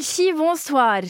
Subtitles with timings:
[0.00, 1.04] أول شي bonsoir.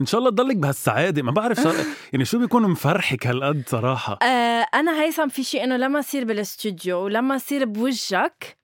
[0.00, 1.22] إن شاء الله تضلك بهالسعادة.
[1.22, 1.74] ما بعرف شغ...
[2.12, 6.98] يعني شو بيكون مفرحك هالقد صراحة؟ آه أنا هيثم في شي إنه لما أصير بالاستوديو
[7.04, 8.57] ولما أصير بوجهك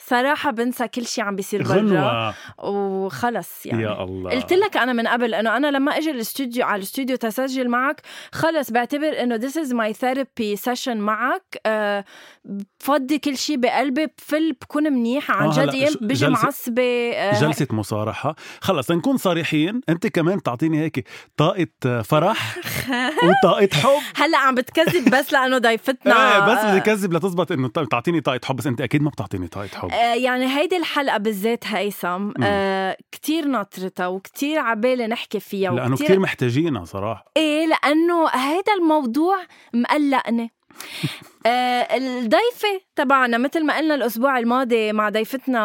[0.00, 1.72] صراحة بنسى كل شي عم بيصير برا.
[1.76, 3.82] غنوة وخلص يعني.
[3.82, 4.30] يا الله.
[4.30, 8.02] قلت لك أنا من قبل إنه أنا لما إجي الاستوديو على الاستوديو تسجل معك
[8.32, 11.60] خلص بعتبر إنه this is my therapy session معك.
[11.66, 12.04] أه
[12.44, 15.34] بفضي كل شيء بقلبي بفل بكون منيحة.
[15.34, 16.38] عن آه، جد أيام شو- بيجي جلسة-
[16.78, 17.66] أه.
[17.70, 18.36] مصارحة.
[18.60, 19.80] خلص نكون صريحين.
[19.88, 22.56] أنت كمان بتعطيني هيك طاقة فرح
[23.24, 23.90] وطاقة حب.
[24.16, 26.14] هلا عم بتكذب بس لأنه ضيفتنا.
[26.36, 29.48] إيه بس آه، بدي كذب لتزبط انه بتعطيني طاقة حب بس أنت أكيد ما بتعطيني
[29.48, 29.85] طاقة حب.
[29.92, 36.06] آه، يعني هيدي الحلقة بالذات هيثم آه كتير ناطرتها وكتير عبالي نحكي فيها لأنه وكتير
[36.06, 37.24] كثير محتاجينها صراحة.
[37.36, 39.36] إيه لأنه هيدا الموضوع
[39.74, 40.52] مقلقني.
[41.46, 45.60] الضيفة تبعنا مثل ما قلنا الأسبوع الماضي مع ضيفتنا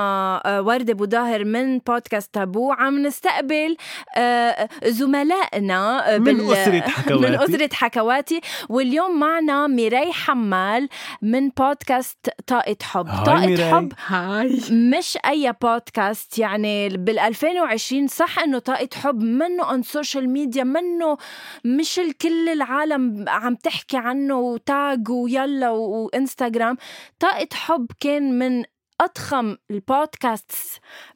[0.45, 3.77] آه وردة بوداهر من بودكاست تابو عم نستقبل
[4.17, 7.21] آه زملائنا آه من أسرة حكواتي.
[7.29, 10.89] من أسرة حكواتي واليوم معنا ميراي حمال
[11.21, 12.17] من بودكاست
[12.47, 13.71] طاقة حب طاقة ميراي.
[13.71, 20.29] حب هاي مش أي بودكاست يعني بال 2020 صح إنه طاقة حب منه on social
[20.29, 21.17] media منه
[21.65, 26.77] مش الكل العالم عم تحكي عنه و tag ويلا وإنستغرام.
[27.19, 28.63] طاقة حب كان من
[29.01, 30.51] أضخم البودكاست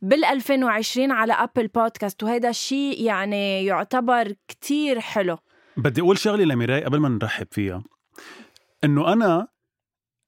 [0.02, 5.38] بال 2020 على أبل بودكاست وهذا الشيء يعني يعتبر كتير حلو.
[5.78, 7.84] بدي أقول شغلة لميراي قبل ما نرحب فيها.
[8.84, 9.48] إنه أنا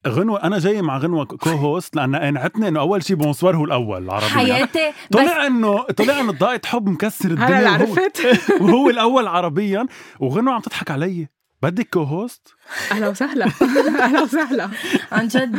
[0.07, 4.27] غنوة أنا جاي مع غنوة co-host لأن قنعتني إنه أول شيء bonsoir هو الأول عربيا
[4.29, 8.21] حياتي طلع إنه طلع إنه طاقة حب مكسر هلا الدنيا وهو, عرفت.
[8.61, 9.87] وهو الأول عربيا.
[10.19, 11.27] وغنوة عم تضحك علي.
[11.61, 12.53] بدك co-host
[12.91, 13.45] أهلا وسهلا.
[14.05, 14.69] أهلا وسهلا.
[15.11, 15.55] عن جد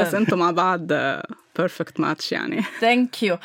[0.00, 0.80] بس أنتم مع بعض
[1.58, 2.62] perfect match يعني.
[2.80, 3.38] thank you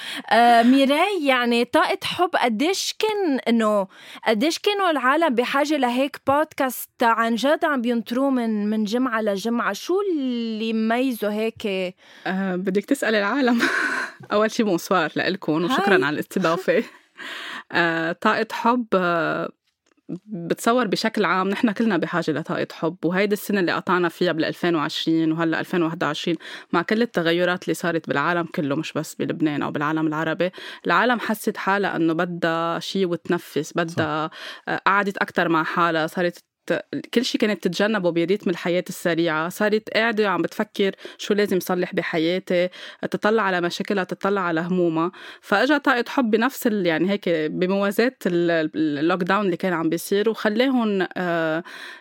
[0.63, 3.88] ميراي يعني طاقة حب قديش كان إنه
[4.28, 9.74] قديش كانوا العالم بحاجة لهيك بودكاست عن جد عم بينطروه من من جمعة لجمعة.
[9.74, 11.66] شو اللي مميزه هيك؟
[12.28, 13.62] أه بدك تسأل العالم.
[14.34, 15.63] أول شي bonsoir لإلكم.
[15.63, 16.84] وشكرا على الاستضافة.
[17.72, 18.85] أه طاقة حب
[20.25, 25.31] بتصور بشكل عام نحن كلنا بحاجة لطاقة حب وهيدي السنة اللي قطعنا فيها بال 2020
[25.31, 26.38] وهلأ 2021
[26.73, 30.51] مع كل التغيرات اللي صارت بالعالم كله مش بس بلبنان أو بالعالم العربي.
[30.85, 34.29] العالم حست حالها إنه بدها شيء وتنفس بدها
[34.85, 36.44] قعدت أكتر مع حالها صارت
[37.14, 39.50] كل شيء كانت تتجنبه بريتم الحياة السريعة.
[39.50, 42.70] صارت قاعدة عم بتفكر شو لازم صلح بحياتي
[43.12, 45.12] تطلع على مشاكلها تطلع على همومها.
[45.42, 50.30] فاجا طاقة حب بنفس ال- يعني هيك بموازاة ال- اللوك داون اللي كان عم بيصير
[50.30, 51.08] وخلاهم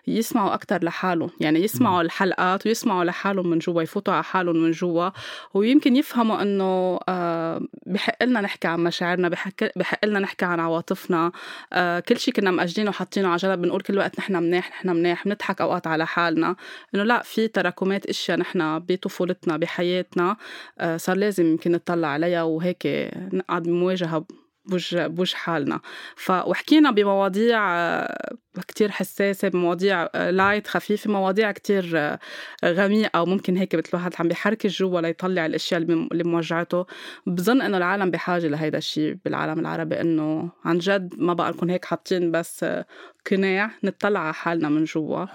[0.07, 1.31] يسمعوا أكتر لحالهم.
[1.41, 5.11] يعني يسمعوا الحلقات ويسمعوا لحالهم من جوا يفوتوا على حالهم من جوا.
[5.55, 11.33] ويمكن يفهموا إنه آه، بحق لنا نحكي عن مشاعرنا بحق بحق لنا نحكي عن عواطفنا.
[11.73, 13.63] آه، كل شيء كنا مأجلينه وحاطينه على جنب.
[13.63, 16.57] بنقول كل وقت نحن منيح نحن منيح بنضحك أوقات على حالنا.
[16.95, 20.37] إنه لا في تراكمات إشياء نحن بطفولتنا بحياتنا
[20.79, 22.87] آه، صار لازم يمكن نطلع عليها وهيك
[23.33, 24.27] نقعد بمواجهة
[24.67, 25.81] بوجه بوجه حالنا.
[26.17, 28.37] ف وحكينا بمواضيع آه،
[28.69, 32.19] كتير حساسة بمواضيع آه، لايت خفيفة مواضيع كتير آه،
[32.65, 36.87] غميقة وممكن هيك مثل الواحد عم بيحركش جوا ليطلع الأشياء اللي موجعته
[37.27, 41.85] بظن إنه العالم بحاجة لهيدا الشيء بالعالم العربي إنه عن جد ما بقى نكون هيك
[41.85, 42.87] حاطين بس آه،
[43.31, 45.27] قناع نطلع على حالنا من جوا.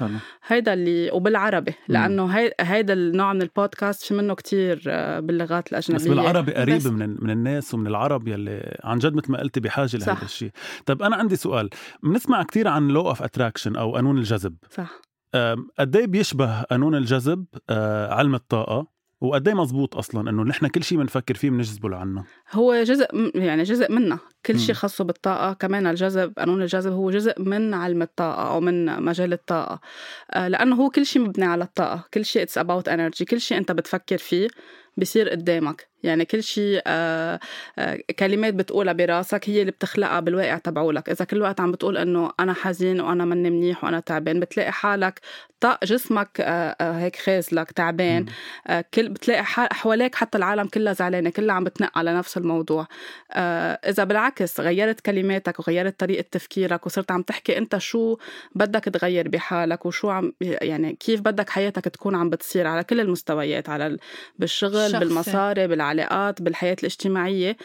[0.48, 6.04] هيدا اللي وبالعربي لأنه هي هيدا النوع من البودكاست في منه كتير آه، باللغات الأجنبية.
[6.04, 9.60] بس بالعربي قريب بس- من من الناس ومن العرب يلي عن جد مثل ما قلتي
[9.60, 9.98] بحاجة.
[9.98, 10.52] لهذا الشيء
[10.86, 11.70] طيب أنا عندي سؤال.
[12.04, 14.56] بنسمع كثير عن law of attraction أو قانون الجذب.
[14.70, 15.02] صح.
[15.80, 18.88] قد إيه بيشبه قانون الجذب آه، علم الطاقة؟
[19.22, 23.64] وقد إيه مزبوط أصلا إنه نحن كل شيء بنفكر فيه بنجذبه لعنا؟ هو جزء يعني
[23.64, 24.20] جزء منا.
[24.46, 24.76] كل شيء.
[24.76, 29.80] خاصه بالطاقة كمان الجذب قانون الجذب هو جزء من علم الطاقة أو من مجال الطاقة.
[30.32, 32.04] آه، لأنه هو كل شيء مبني على الطاقة.
[32.14, 34.48] كل شيء it's about energy كل شيء أنت بتفكر فيه
[34.98, 35.91] بصير قدامك.
[36.04, 37.40] يعني كل شيء آه
[37.80, 41.10] آه كلمات بتقولها براسك هي اللي بتخلقها بالواقع تبعولك.
[41.10, 45.20] إذا كل وقت عم بتقول إنه أنا حزين وأنا مني منيح وأنا تعبان بتلاقي حالك
[45.60, 48.26] طاق جسمك آه هيك خازلك تعبان.
[48.94, 52.88] كل بتلاقي حواليك حتى العالم كلها زعلانة كلها عم بتنق على نفس الموضوع
[53.36, 58.18] إذا بالعكس غيرت كلماتك وغيرت طريقة تفكيرك وصرت عم تحكي أنت شو
[58.56, 63.70] بدك تغير بحالك وشو عم يعني كيف بدك حياتك تكون عم بتصير على كل المستويات
[63.70, 64.00] على ال-
[64.40, 65.00] بالشغل.
[65.00, 67.58] بالمصاري بالعلاقات بالحياة الاجتماعية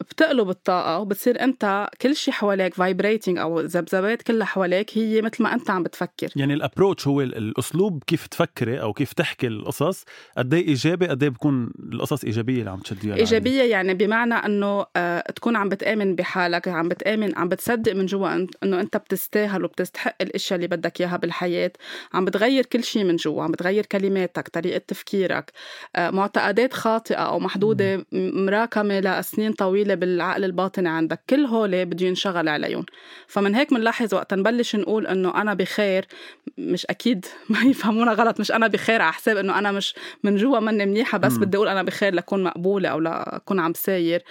[0.00, 5.54] بتقلب الطاقة وبتصير أنت كل شيء حواليك vibrating أو ذبذبات كلها حواليك هي مثل ما
[5.54, 10.04] أنت عم بتفكر يعني ال approach هو ال- الأسلوب كيف تفكري أو كيف تحكي القصص
[10.38, 13.14] قد إيه إيجابي قد إيه بكون القصص إيجابية اللي عم تشديها.
[13.16, 18.28] إيجابية يعني بمعنى إنه آه تكون عم بتآمن بحالك عم بتآمن عم بتصدق من جوا
[18.46, 21.72] أن- إنه أنت بتستاهل وبتستحق الأشياء اللي بدك إياها بالحياة
[22.14, 25.52] عم بتغير كل شيء من جوا عم بتغير كلماتك طريقة تفكيرك
[25.96, 28.04] آه معتقدات خاطئة أو محدودة م-
[28.46, 31.20] مراكمة لسنين طويلة بالعقل الباطني عندك.
[31.30, 32.86] كل هول بده ينشغل عليهم.
[33.26, 36.06] فمن هيك بنلاحظ وقت نبلش نقول إنه أنا بخير
[36.58, 40.58] مش أكيد ما يفهمونا غلط مش أنا بخير على حساب إنه أنا مش من جوا
[40.60, 41.36] مني منيحة بس.
[41.36, 44.22] بدي أقول أنا بخير لكون مقبولة أو لكون عم ساير.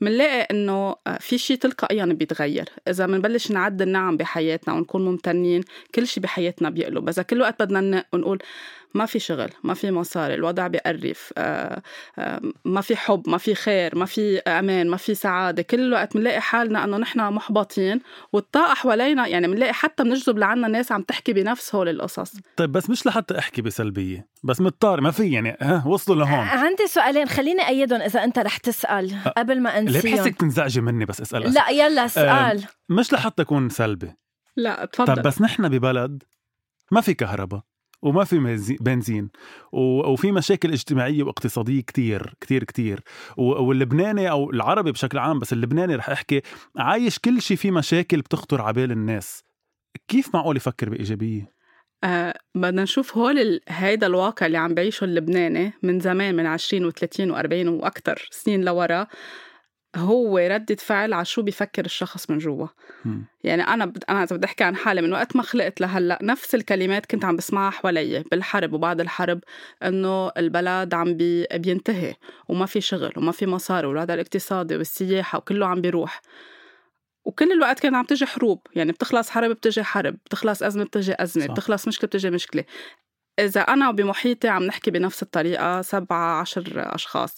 [0.00, 2.68] بنلاقي إنه في شيء تلقائيا بيتغير.
[2.88, 5.62] إذا بنبلش نعد النعم بحياتنا ونكون ممتنين
[5.94, 7.08] كل شيء بحياتنا بيقلب.
[7.08, 8.38] إذا كل وقت بدنا ننق ونقول
[8.94, 11.82] ما في شغل ما في مصاري الوضع بيقرف آه،
[12.18, 15.62] آه، ما في حب ما في خير ما في أمان ما في سعادة.
[15.62, 18.00] كل وقت بنلاقي حالنا إنه نحن محبطين
[18.32, 22.32] والطاقة حوالينا يعني بنلاقي حتى بنجذب لعنا ناس عم تحكي بنفس هول القصص.
[22.56, 26.38] طيب بس مش لحتى أحكي بسلبية بس مضطر ما في يعني ها وصلوا لهون.
[26.38, 30.16] عندي سؤالين خليني أيدهم إذا أنت رح تسأل قبل ما ليه أنسيهم.
[30.16, 31.64] بحسك تنزعجي مني بس اسال أسئلة.
[31.64, 32.64] لا يلا سؤال.
[32.88, 34.12] مش لحتى أكون سلبي.
[34.56, 35.14] لا تفضل.
[35.14, 36.22] طب بس نحن ببلد
[36.90, 37.60] ما في كهرباء.
[38.04, 39.30] وما في بنزين.
[39.72, 43.00] وفي مشاكل اجتماعية واقتصادية كتير كتير كتير.
[43.36, 46.42] واللبناني أو العربي بشكل عام بس اللبناني رح أحكي
[46.76, 49.44] عايش كل شيء في مشاكل بتخطر عبال الناس.
[50.08, 51.54] كيف معقول يفكر بإيجابية؟
[52.04, 56.94] آه بدنا نشوف هول هيدا الواقع اللي عم بعيشه اللبناني من زمان من 20 و30
[57.18, 59.06] و40 وأكثر سنين لورا.
[59.96, 62.66] هو ردة فعل على شو بيفكر الشخص من جوا.
[63.44, 64.04] يعني أنا بد...
[64.08, 67.36] أنا إذا بدي أحكي عن حالي من وقت ما خلقت لهلأ نفس الكلمات كنت عم
[67.36, 69.40] بسمعها حوالي بالحرب وبعد الحرب
[69.82, 71.46] إنه البلد عم بي...
[71.54, 72.14] بينتهي
[72.48, 76.20] وما في شغل وما في مصاري والوضع الاقتصادي والسياحة وكله عم بيروح
[77.24, 81.44] وكل الوقت كان عم تجي حروب يعني بتخلص حرب بتجي حرب بتخلص أزمة بتجي أزمة
[81.44, 81.50] صح.
[81.52, 82.64] بتخلص مشكلة بتجي مشكلة
[83.38, 87.36] إذا أنا بمحيطي عم نحكي بنفس الطريقة سبعة عشر أشخاص.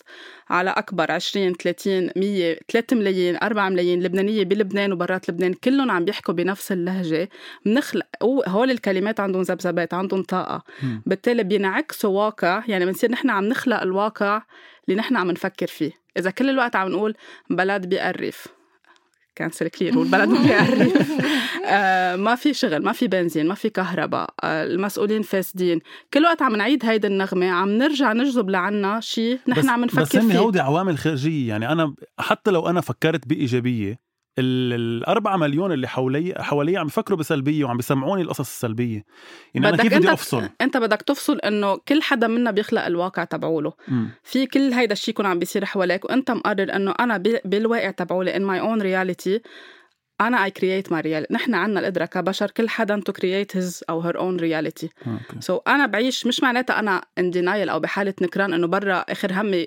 [0.51, 6.05] على أكبر عشرين ثلاثين مية ثلاثة ملايين أربعة ملايين لبنانية بلبنان وبرات لبنان كلهم عم
[6.05, 7.29] بيحكوا بنفس اللهجة.
[7.67, 10.63] بنخلق هول الكلمات عندهم ذبذبات عندهم طاقة.
[10.83, 11.03] مم.
[11.07, 14.43] بالتالي بينعكسوا واقع يعني بنصير نحن عم نخلق الواقع
[14.89, 15.93] اللي نحن عم نفكر فيه.
[16.19, 17.15] إذا كل الوقت عم نقول
[17.51, 18.56] بلد بيقرف
[19.37, 21.11] cancel clear والبلد ما بيقرف
[21.67, 25.81] آه ما في شغل ما في بنزين ما في كهرباء آه المسؤولين فاسدين.
[26.15, 30.03] كل وقت عم نعيد هيدي النغمة عم نرجع نجذب لعنا شيء نحن بس عم نفكر
[30.03, 30.39] بس فيه.
[30.39, 31.49] هودي عوامل خارجية.
[31.49, 33.99] يعني أنا حتى لو أنا فكرت بإيجابية ال-
[34.39, 39.05] الأربعة مليون اللي حوالي حوالي عم يفكروا بسلبية وعم بيسمعوني القصص السلبية
[39.55, 43.73] يعني أنا كيف بدي أفصل؟ أنت بدك تفصل إنه كل حدا منا بيخلق الواقع تبعوله.
[44.23, 48.33] في كل هيدا الشيء يكون عم بيصير حواليك وأنت مقرر إنه أنا بي- بالواقع تبعولي
[48.35, 49.41] in my own reality
[50.21, 51.33] أنا I create my reality.
[51.33, 54.89] نحن عنا القدرة كبشر كل حدا to create his أو own reality.
[55.07, 55.41] okay.
[55.41, 59.67] So أنا بعيش مش معناتها أنا in denial أو بحالة نكران إنه برا آخر همي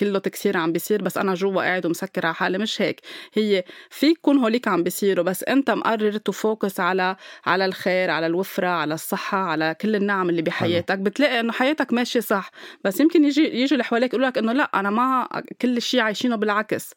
[0.00, 2.58] كله تكسير عم بيصير بس أنا جوا قاعد ومسكر على حالي.
[2.58, 3.00] مش هيك.
[3.34, 8.26] هي في يكون هوليك عم بيصيروا بس أنت مقرر to focus على على الخير على
[8.26, 10.98] الوفرة على الصحة على كل النعم اللي بحياتك.
[10.98, 12.50] بتلاقي إنه حياتك ماشية صح.
[12.84, 15.28] بس يمكن يجي يجي اللي حواليك يقول لك إنه لا أنا ما
[15.62, 16.94] كل شيء عايشينه بالعكس.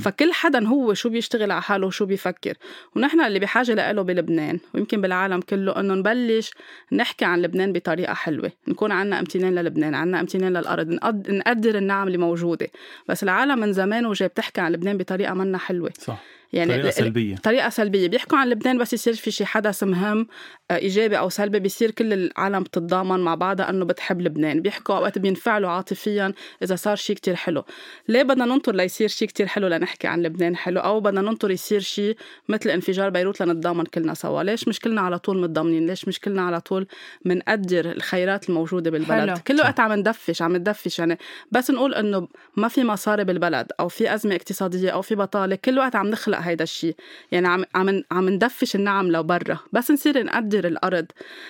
[0.00, 2.54] فكل حدا هو شو بيشتغل على حاله وشو بيفكر.
[2.96, 6.50] ونحن اللي بحاجة له بلبنان ويمكن بالعالم كله إنه نبلش
[6.92, 8.52] نحكي عن لبنان بطريقة حلوة.
[8.68, 12.66] نكون عنا أمتنان للبنان عنا أمتنان للأرض نقد- نقدر النعم اللي موجودة.
[13.08, 15.90] بس العالم من زمان وجاي بتحكي عن لبنان بطريقة منا حلوة.
[15.98, 16.18] صح.
[16.52, 17.36] يعني طريقة سلبية.
[17.36, 18.08] طريقة سلبية.
[18.08, 20.26] بيحكوا عن لبنان بس يصير في شي حدث مهم
[20.70, 24.62] آه، إيجابي أو سلبي بيصير كل العالم بتتضامن مع بعضها أنه بتحب لبنان.
[24.62, 27.64] بيحكوا أوقات بينفعلوا عاطفيا إذا صار شي كتير حلو.
[28.08, 31.80] ليه بدنا ننطر ليصير شي كتير حلو لنحكي عن لبنان حلو؟ أو بدنا ننطر يصير
[31.80, 32.16] شي
[32.48, 34.42] مثل انفجار بيروت لنتضامن كلنا سوا.
[34.42, 36.86] ليش مش كلنا على طول متضامنين؟ ليش مش كلنا على طول
[37.24, 39.38] منقدر الخيرات الموجودة بالبلد؟ حلو.
[39.46, 41.18] كل وقت عم ندفش عم ندفش يعني.
[41.52, 45.78] بس نقول إنه ما في مصاري بالبلد أو في أزمة اقتصادية أو في بطالة كل
[45.78, 46.94] وقت عم نخلق هيدا الشيء
[47.32, 49.58] يعني عم عم عم ندفش النعم لبرا.
[49.72, 51.06] بس نصير نقدر الأرض.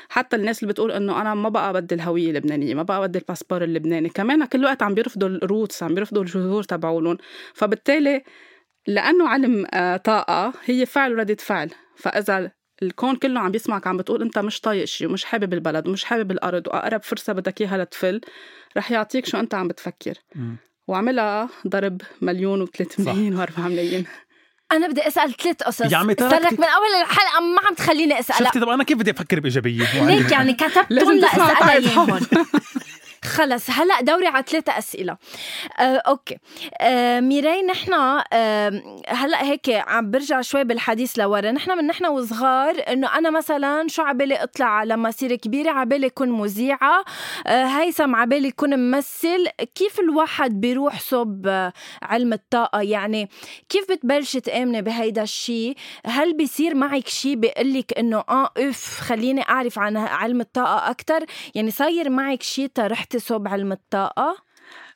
[0.08, 3.64] حتى الناس اللي بتقول إنه أنا ما بقى بدي الهوية اللبنانية ما بقى بدي الباسبور
[3.64, 4.08] اللبناني.
[4.08, 7.16] كمان كل وقت عم بيرفضوا ال roots عم بيرفضوا الجذور تبعولن.
[7.54, 8.22] فبالتالي
[8.86, 11.70] لأنه علم آه، طاقة هي فعل وردة فعل.
[11.96, 12.50] فإذا
[12.82, 16.30] الكون كله عم بيسمعك عم بتقول أنت مش طايق شيء ومش حابب البلد ومش حابب
[16.30, 18.20] الأرض وأقرب فرصة بدك إياها لتفل
[18.76, 20.14] رح يعطيك شو أنت عم بتفكر.
[20.88, 24.04] وعملها ضرب مليون و3 ملايين و4 ملايين.
[24.72, 25.92] أنا بدي أسأل ثلاث قصص.
[25.92, 26.52] يا عمي صار لك.
[26.52, 30.32] من أول الحلقة ما عم تخليني اسال شفتي؟ طب أنا كيف بدي أفكر بإيجابية؟ ليك
[30.32, 32.20] يعني كتبتهم لاسالها اياهم
[33.24, 33.70] خلص.
[33.70, 35.16] هلا دوري على ثلاثة أسئلة.
[35.78, 36.38] آه، okay.
[36.80, 37.92] آه، ميراي نحن
[38.32, 41.50] آه، هلا هيك عم برجع شوي بالحديث لورا.
[41.50, 46.30] نحن من نحن وصغار إنه أنا مثلا شو عبالي أطلع لما أصير كبيرة؟ عبالي أكون
[46.30, 47.04] مذيعة.
[47.46, 49.48] آه، هيثم عبالي يكون ممثل.
[49.74, 51.72] كيف الواحد بيروح صب آه،
[52.02, 53.28] علم الطاقة؟ يعني
[53.68, 59.78] كيف بتبلشي تآمني بهيدا الشيء هل بيصير معك شيء بيقلك إنه آه أف خليني أعرف
[59.78, 61.24] عن علم الطاقة أكتر؟
[61.54, 64.36] يعني صاير معك شيء رحتي صوب علم الطاقة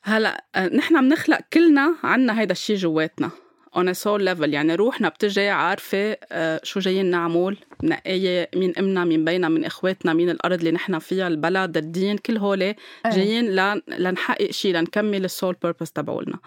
[0.03, 3.29] هلا آه، نحن بنخلق كلنا عنا هيدا الشيء جواتنا
[3.75, 4.43] on a soul level.
[4.53, 10.13] يعني روحنا بتجي عارفة آه، شو جايين نعمل منقية مين أمنا مين بينا من إخواتنا
[10.13, 15.31] مين الأرض اللي نحن فيها البلد الدين كل هول جايين لن- لنحقق شيء لنكمل ال
[15.31, 16.39] soul purpose تبعولنا.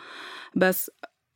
[0.55, 0.91] بس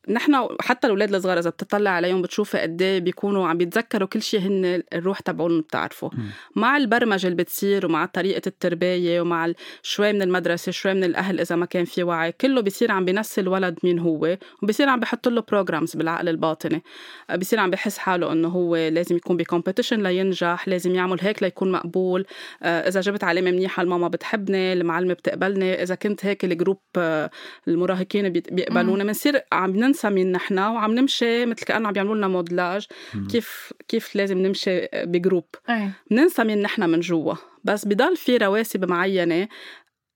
[0.09, 4.40] نحن حتى الأولاد الصغار إذا بتطلع عليهم بتشوفي قد إيه بيكونوا عم بيتذكروا كل شيء
[4.40, 6.11] هن الروح تبعهم بتعرفه.
[6.56, 11.56] مع البرمجة اللي بتصير ومع طريقة التربية ومع شوي من المدرسة شوي من الأهل إذا
[11.56, 15.44] ما كان في وعي كله بيصير عم بينسي الولد مين هو وبيصير عم بيحط له
[15.49, 16.82] programs بالعقل الباطني
[17.30, 21.42] آه، بيصير عم بحس حاله إنه هو لازم يكون ب competition لينجح لازم يعمل هيك
[21.42, 22.26] ليكون مقبول.
[22.62, 27.30] آه، إذا جبت علامه منيحه الماما بتحبني؟ المعلمة بتقبلني؟ إذا كنت هيك ال group آه،
[27.68, 32.87] المراهقين بيقبلونا بنصير عم ننسى مين نحن وعم نمشي مثل كأنه عم بيعملوا لنا modelage.
[33.30, 35.90] كيف كيف لازم نمشي ب group A.
[36.11, 37.34] بننسى مين نحن من جوا
[37.64, 39.49] بس بضل في رواسب معينة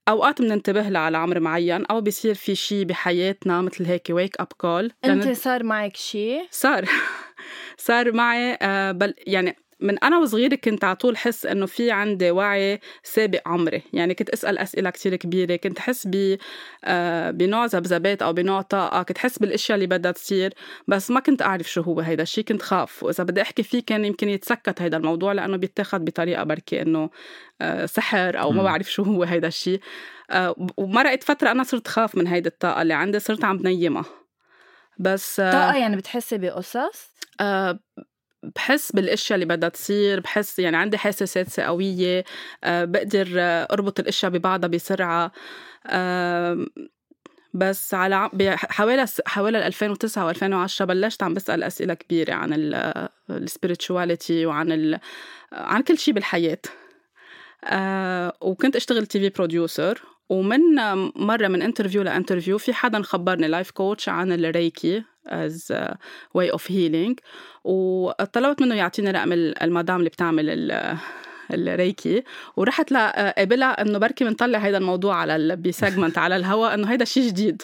[0.09, 4.47] أوقات بننتبه لها على عمر معين أو بيصير في شيء بحياتنا مثل هيك wake up
[4.59, 6.85] call أنت صار معك شيء صار
[7.88, 12.30] صار معي آه، بل يعني من أنا وصغيرة كنت على طول حس إنه في عندي
[12.30, 13.83] وعي سابق عمري.
[13.92, 16.37] يعني كنت أسأل أسئلة كتير كبيرة كنت أحس ب
[16.85, 20.54] آه، بنوع ذبذبات أو بنوع طاقة كنت أحس بالأشياء اللي بدها تصير
[20.88, 23.02] بس ما كنت أعرف شو هو هيدا الشيء كنت خاف.
[23.02, 27.11] وإذا بدي أحكي فيه كان يمكن يتسكت هيدا الموضوع لأنه بيتاخد بطريقة بركي إنه
[27.61, 28.62] آه، سحر أو ما.
[28.62, 29.80] بعرف شو هو هيدا الشيء
[30.30, 34.04] آه، ومرقت فترة أنا صرت خاف من هيدي الطاقة اللي عندي صرت عم بنيمها.
[34.99, 37.11] بس طاقة يعني بتحسي بقصص؟
[38.55, 42.25] بحس بالاشياء اللي بدها تصير بحس يعني عندي حاسه سادسه قويه
[42.65, 45.33] آه، بقدر آه، أربط الأشياء ببعضها بسرعة.
[47.55, 52.50] بس على بحوالي حوالي 2009 و2010 بلشت عم بسأل أسئلة كبيرة عن
[53.31, 54.99] ال spirituality وعن ال
[55.53, 56.59] عن كل شيء بالحياة.
[57.65, 60.61] آه، وكنت أشتغل TV producer ومن
[61.17, 65.05] مرة من interview ل interview في حدا خبرني life coach عن الريكي.
[65.28, 65.75] as
[66.35, 67.19] way of healing
[67.64, 70.97] وطلبت منه يعطيني رقم ال- المدام اللي بتعمل ال-
[71.50, 72.23] الريكي.
[72.56, 77.04] ورحت لقابلها إنه بركي بنطلع هيدا الموضوع على ال- ب segment على الهواء إنه هيدا
[77.04, 77.62] شيء جديد.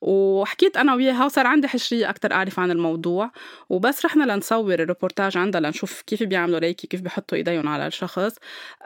[0.00, 3.30] وحكيت أنا وياها وصار عندي حشرية أكثر أعرف عن الموضوع.
[3.68, 8.34] وبس رحنا لنصور الريبورتاج عندها لنشوف كيف بيعملوا ريكي كيف بيحطوا إيديهم على الشخص.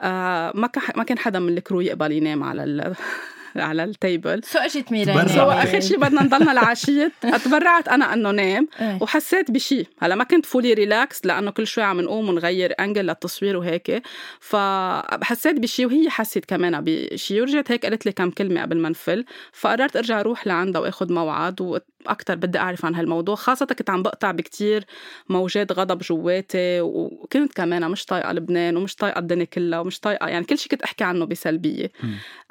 [0.01, 2.63] آه ما ما كان حدا من ال crew يقبل ينام على
[3.55, 4.41] على ال table.
[4.43, 5.27] So اجت ميراي.
[5.27, 7.11] So آخر شيء بدنا نضلنا لعشيه
[7.45, 8.97] تبرعت أنا أنه نام إيه.
[9.01, 13.57] وحسيت بشيء هلا ما كنت fully relaxed لأنه كل شوي عم نقوم ونغير angle للتصوير
[13.57, 14.01] وهيك.
[14.39, 19.25] فحسيت بشيء وهي حست كمان بشيء ورجعت هيك قالت لي كم كلمة قبل ما نفل.
[19.51, 24.31] فقررت أرجع أروح لعندها وآخذ موعد وأكثر بدي أعرف عن هالموضوع خاصة كنت عم بقطع
[24.31, 24.85] بكتير
[25.29, 30.45] موجات غضب جواتي وكنت كمان مش طايقة لبنان ومش طايقة الدنيا كلها ومش طايقة يعني
[30.45, 31.91] كل شيء كنت أحكي عنه بسلبية.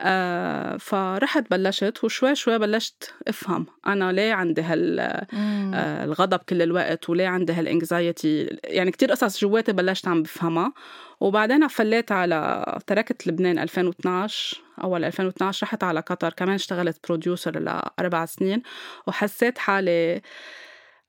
[0.01, 5.01] آه فرحت بلشت وشوي شوي بلشت أفهم أنا ليه عندي هال.
[5.01, 10.73] آه، الغضب كل الوقت وليه عندي هال anxiety يعني كتير قصص جواتي بلشت عم بفهمها
[11.21, 18.27] وبعدين فليت على تركت لبنان 2012 أول 2012 رحت على قطر كمان اشتغلت producer لأربع
[18.27, 18.63] سنين
[19.07, 20.21] وحسيت حالي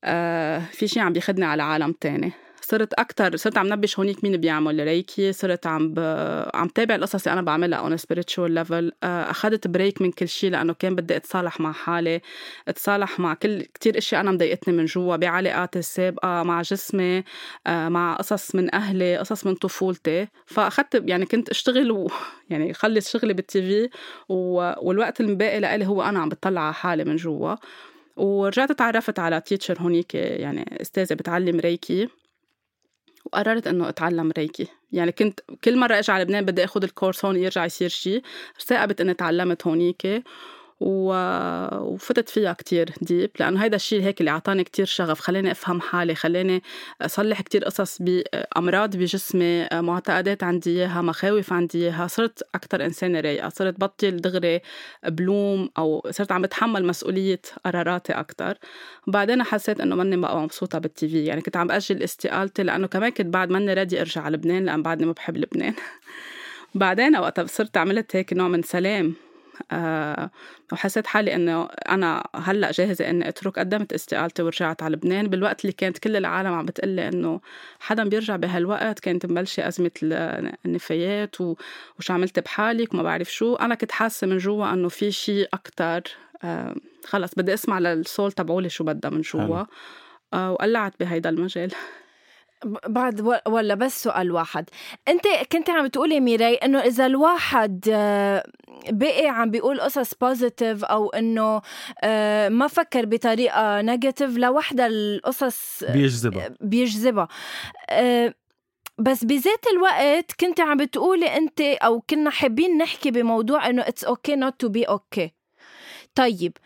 [0.03, 2.33] آه في شيء عم بياخدني على عالم تاني.
[2.61, 5.99] صرت أكثر صرت عم نبش هونيك مين بيعمل؟ ريكي صرت عم ب...
[6.53, 10.73] عم تابع القصص اللي أنا بعملها on spiritual level أخذت break من كل شيء لأنه
[10.73, 12.21] كان بدي أتصالح مع حالي
[12.67, 17.23] أتصالح مع كل كثير اشياء أنا مضايقتني من جوا بعلاقاتي السابقة مع جسمي
[17.67, 20.27] آه، مع قصص من أهلي قصص من طفولتي.
[20.45, 22.07] فأخذت يعني كنت أشتغل و...
[22.49, 23.89] يعني خلص شغلي بالتي في
[24.29, 24.73] و...
[24.87, 27.55] والوقت الباقي لإلي هو أنا عم بطلع على حالي من جوا.
[28.17, 32.20] ورجعت تعرفت على teacher هونيك يعني أستاذة بتعلم ريكي.
[33.33, 34.67] وقررت إنه أتعلم ريكي.
[34.91, 38.21] يعني كنت كل مرة إجي على لبنان بدي اخذ الكورس هون يرجع يصير شيء
[38.65, 40.23] ثاقبت إني تعلمت هونيك
[40.81, 46.15] وفتت فيها كتير deep لأنه هيدا الشيء هيك اللي أعطاني كتير شغف خلاني أفهم حالي
[46.15, 46.63] خلاني
[47.01, 53.49] أصلح كتير قصص بأمراض بجسمي معتقدات عندي إياها مخاوف عندي إياها صرت أكتر إنسانة رايقة
[53.49, 54.59] صرت بطل دغري
[55.07, 58.57] بلوم أو صرت عم بتحمل مسؤولية قراراتي أكتر.
[59.07, 63.09] بعدين حسيت إنه ماني بقى مبسوطة بالتي في يعني كنت عم أجل استقالتي لأنه كمان
[63.09, 65.73] كنت بعد ماني راضي أرجع على لبنان لأن بعدني ما بحب لبنان.
[66.75, 69.30] بعدين وقتها صرت عملت هيك نوع من سلام.
[69.71, 70.31] آه
[70.73, 75.27] وحسيت حالي إنه أنا هلأ جاهزة إني أترك قدمت استقالتي ورجعت على لبنان.
[75.27, 77.41] بالوقت اللي كانت كل العالم عم بتقلي إنه
[77.79, 79.91] حدا بيرجع بهالوقت كانت مبلشة أزمة
[80.65, 83.55] النفايات وشو عملت بحالك وما بعرف شو.
[83.55, 86.01] أنا كنت حاسة من جوا إنه في شيء أكثر
[86.43, 89.63] آه خلص بدي أسمع لل soul تبعولي شو بدها من جوا.
[90.33, 91.71] آه وقلعت بهيدا المجال.
[92.65, 94.69] بعد ولا بس سؤال واحد.
[95.07, 98.43] انت كنت عم بتقولي ميراي إنه إذا الواحد آه،
[98.89, 101.61] بقي عم بيقول قصص positive أو إنه
[102.03, 106.49] آه، ما فكر بطريقة negative لوحدها القصص بيجذبها.
[106.61, 107.27] بيجذبها.
[107.89, 108.33] آه،
[108.97, 114.35] بس بذات الوقت كنت عم بتقولي انت أو كنا حابين نحكي بموضوع إنه it's okay
[114.35, 115.31] not to be okay
[116.15, 116.57] طيب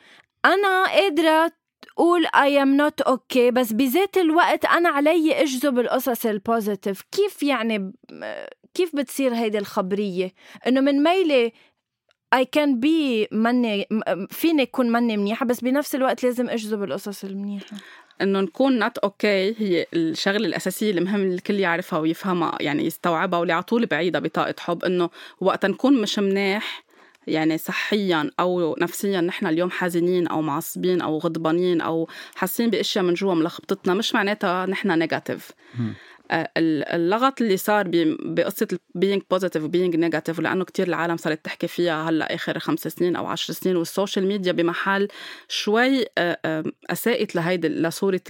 [0.46, 1.52] أنا قادرة
[1.96, 3.50] قول I am not okay.
[3.52, 7.94] بس بذات الوقت أنا علي أجذب القصص ال positive كيف يعني
[8.74, 10.34] كيف بتصير هيدي الخبرية؟
[10.68, 11.54] إنه من ميلي
[12.36, 13.88] I can be مني
[14.30, 17.78] فيني أكون مني منيحة بس بنفس الوقت لازم أجذب القصص المنيحة.
[18.22, 23.64] إنه نكون not okay هي الشغلة الأساسية المهم الكل يعرفها ويفهمها يعني يستوعبها واللي على
[23.64, 25.10] طول بعيدها بطاقة حب إنه
[25.42, 26.85] وقت نكون مش منيح
[27.28, 33.14] يعني صحيا أو نفسيا نحن اليوم حزينين أو معصبين أو غضبانين أو حاسين بأشياء من
[33.14, 35.52] جوا ملخبطتنا مش معناتها نحن negative
[36.32, 37.88] آه، اللغط اللي صار
[38.26, 42.80] بقصة being positive و being negative لأنه كتير العالم صارت تحكي فيها هلأ آخر خمس
[42.80, 45.08] سنين أو عشر سنين والسوشيال ميديا بمحل
[45.48, 48.22] شوي آه، آه، أساءت لهيدي لصورة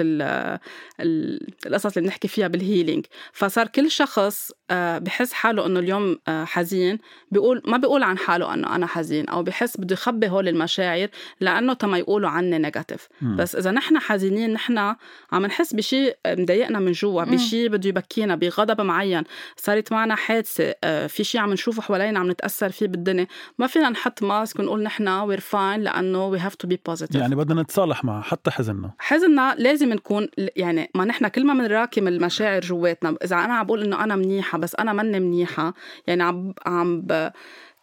[0.99, 6.99] القصص اللي بنحكي فيها بال healing فصار كل شخص بحس حاله إنه اليوم حزين.
[7.31, 11.07] بيقول ما بيقول عن حاله إنه أنا حزين أو بحس بده يخبي هول المشاعر
[11.41, 14.95] لأنه تما يقولوا عني negative بس إذا نحن حزينين نحن
[15.31, 19.23] عم نحس بشيء مضايقنا من جوا بشيء بده يبكينا بغضب معين
[19.57, 23.27] صارت معنا حادثة آه، في شيء عم نشوفه حوالينا عم نتأثر فيه بالدنيا.
[23.57, 27.35] ما فينا نحط mask ونقول نحن we're fine لأنه we have to be positive يعني
[27.35, 28.91] بدنا نتصالح معه حتى حزننا.
[28.99, 33.83] حزننا لازم نكون يعني ما نحن كل ما بنراكم المشاعر جواتنا إذا أنا عم بقول
[33.83, 35.73] إنه أنا منيحة بس أنا ماني منيحة.
[36.07, 37.31] يعني عم عم ب...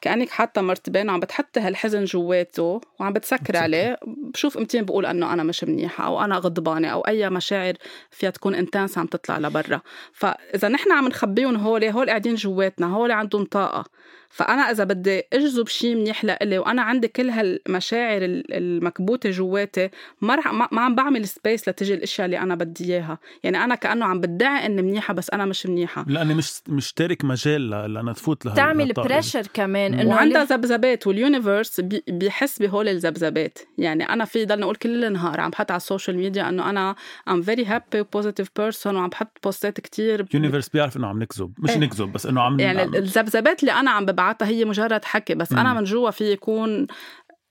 [0.01, 3.99] كأنك حاطه مرتبين وعم بتحطي هالحزن جواته وعم بتسكر عليه.
[4.07, 7.75] بشوف امتين بقول إنه أنا مش منيحة أو أنا غضبانة أو أي مشاعر
[8.11, 9.81] فيها تكون intense عم تطلع لبرا.
[10.13, 13.85] فإذا نحن عم نخبيهم هول هول قاعدين جواتنا هول عندهم طاقة.
[14.33, 19.91] فأنا إذا بدي أجذب شيء منيح لإلي وأنا عندي كل هالمشاعر المكبوتة جواتي
[20.21, 23.19] ما رح ما عم بعمل space لتجي الأشياء اللي أنا بدي إياها.
[23.43, 26.05] يعني أنا كأنه عم بدعي إني منيحة بس أنا مش منيحة.
[26.09, 31.22] لأني مش مش تارك مجال لأنا تفوت لها تعمل pressure كمان إنه وعندها ذبذبات وال
[31.22, 33.59] universe بيحس بهول الذبذبات.
[33.79, 36.95] يعني أنا في ضلني أقول كل النهار عم بحط على السوشيال ميديا إنه أنا
[37.29, 40.27] I'm very happy positive person وعم بحط بوستات كتير.
[40.35, 41.79] universe بيعرف إنه عم نكذب مش إيه.
[41.79, 45.59] نكذب بس إنه عم يعني الذبذبات اللي أنا عم ببعتها هي مجرد حكي بس م.
[45.59, 46.87] أنا من جوا في يكون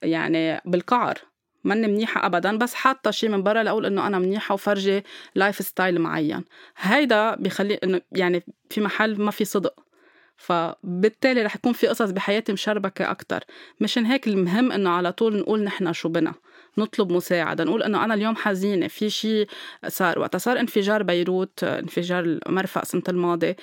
[0.01, 1.17] يعني بالقعر
[1.63, 5.03] ماني منيحة أبدا بس حاطة شيء من برا لأقول إنه أنا منيحة وفرجي
[5.35, 6.43] lifestyle معين.
[6.77, 9.73] هيدا بيخلي إنه يعني في محل ما في صدق.
[10.37, 13.43] فبالتالي رح يكون في قصص بحياتي مشربكة أكتر.
[13.79, 16.33] مشان هيك المهم إنه على طول نقول نحن شو بنا
[16.77, 19.47] نطلب مساعدة نقول إنه أنا اليوم حزينة في شيء
[19.87, 23.55] صار وقتها صار انفجار بيروت انفجار المرفأ سنة الماضي.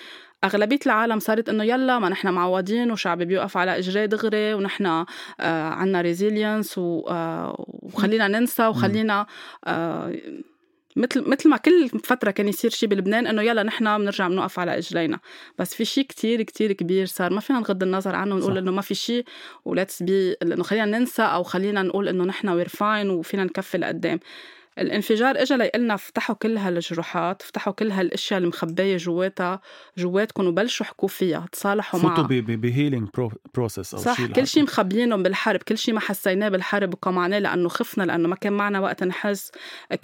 [0.44, 5.04] أغلبية العالم صارت إنه يلا ما نحن معودين وشعبي بيوقف على إجري دغري ونحن آه
[5.40, 9.26] عنا resilience آه وخلينا ننسى وخلينا
[9.64, 10.14] آه
[10.96, 14.78] مثل مثل ما كل فترة كان يصير شيء بلبنان إنه يلا نحن بنرجع بنوقف على
[14.78, 15.18] إجرينا.
[15.58, 18.82] بس في شيء كتير كتير كبير صار ما فينا نغض النظر عنه ونقول إنه ما
[18.82, 19.24] في شيء
[19.64, 23.78] و let's be إنه خلينا ننسى أو خلينا نقول إنه نحن we're fine وفينا نكفي
[23.78, 24.20] لقدام.
[24.80, 29.60] الانفجار اجى ليقلنا افتحوا كل هالجروحات افتحوا كل هالأشياء المخبية جواتها
[29.98, 32.16] جواتكم وبلشوا حكوا فيها تصالحوا معها.
[32.16, 33.08] فوتوا ب healing
[33.54, 37.68] process أو صح شيء كل شيء مخبيينه بالحرب كل شيء ما حسيناه بالحرب وقمعناه لأنه
[37.68, 39.52] خفنا لأنه ما كان معنا وقت نحس.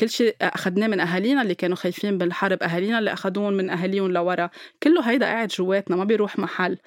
[0.00, 4.50] كل شيء أخذناه من أهالينا اللي كانوا خايفين بالحرب أهالينا اللي أخذوهم من أهاليهم لورا.
[4.82, 6.78] كله هيدا قاعد جواتنا ما بيروح محل.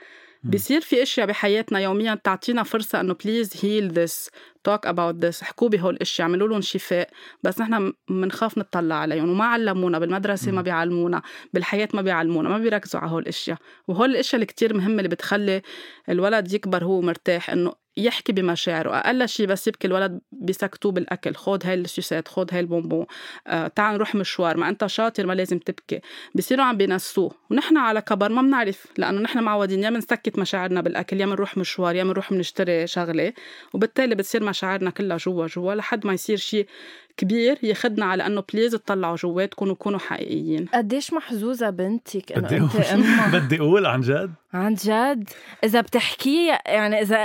[0.43, 4.29] بصير في أشياء بحياتنا يوميا تعطينا فرصة إنه please heal this
[4.63, 7.09] talk about this احكوا بهول الاشياء اعملوا لهم شفاء.
[7.43, 11.21] بس نحن بنخاف نطلع عليهم وما علمونا بالمدرسة ما بيعلمونا
[11.53, 15.61] بالحياة ما بيعلمونا ما بيركزوا على هول الاشياء وهول الإشياء اللي كتير مهمة اللي بتخلي
[16.09, 18.95] الولد يكبر هو مرتاح إنه يحكي بمشاعره.
[18.95, 21.35] أقل شيء بس يبكي الولد بيسكتوه بالأكل.
[21.35, 23.05] خود هاي ال sucette خود هاي البونبون.
[23.47, 24.57] آه تعال نروح مشوار.
[24.57, 26.01] ما أنت شاطر ما لازم تبكي.
[26.35, 27.31] بصيروا عم بينسوه.
[27.51, 31.95] ونحن على كبر ما بنعرف لأنه نحن معودين يا بنسكت مشاعرنا بالأكل يا بنروح مشوار
[31.95, 33.33] يا بنروح بنشتري شغلة.
[33.73, 36.67] وبالتالي بتصير مشاعرنا كلها جوا جوا لحد ما يصير شيء
[37.17, 40.65] كبير ياخدنا على إنه بليز تطلعوا جواتكم وكونوا حقيقيين.
[40.73, 44.31] قديش محظوظة بنتك إنه بدي أنت أمها؟ بدي أقول عن جد.
[44.53, 45.29] عن جد؟
[45.63, 47.17] إذا بتحكي يعني اذا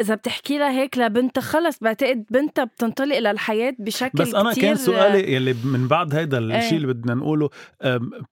[0.00, 4.76] إذا بتحكي لها هيك لبنتها خلص بعتقد بنتها بتنطلق للحياة بشكل بس أنا كتير كان
[4.76, 6.38] سؤالي يلي من بعد هيدا.
[6.38, 7.50] الشيء اللي بدنا نقوله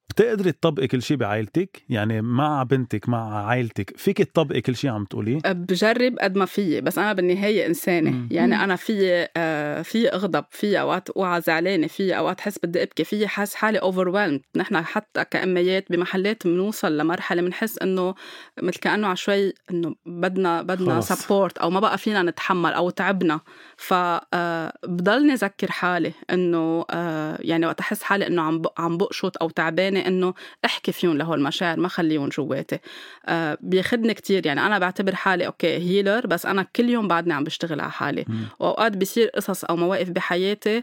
[0.09, 5.05] بتقدري تطبقي كل شيء بعائلتك؟ يعني مع بنتك مع عائلتك فيك تطبقي كل شيء عم
[5.05, 8.29] تقوليه؟ بجرب قد ما فيي بس أنا بالنهاية إنسانة.
[8.31, 13.05] يعني أنا في آه في أغضب في اوقات اوعى زعلانة في أوقات حس بدي أبكي
[13.05, 18.15] في حس حالي over نحن حتى كأميات بمحلات بنوصل لمرحلة بنحس إنه
[18.63, 21.01] مثل كأنه على شوي إنه بدنا بدنا.
[21.01, 23.41] support أو ما بقى فينا نتحمل أو تعبنا
[23.77, 23.95] ف
[24.35, 29.51] آه، بضلني أذكر حالي إنه آه، يعني وقت أحس حالي إنه عم عم بقشط أو
[29.51, 32.79] تعبانة إنه أحكي فيهم لهول المشاعر ما خليهم جواتي
[33.27, 37.45] آه، بياخدني كتير يعني أنا بعتبر حالي okay healer بس أنا كل يوم بعدني عم
[37.45, 38.25] بشتغل على حالي.
[38.59, 40.83] وأوقات بيصير قصص أو مواقف بحياتي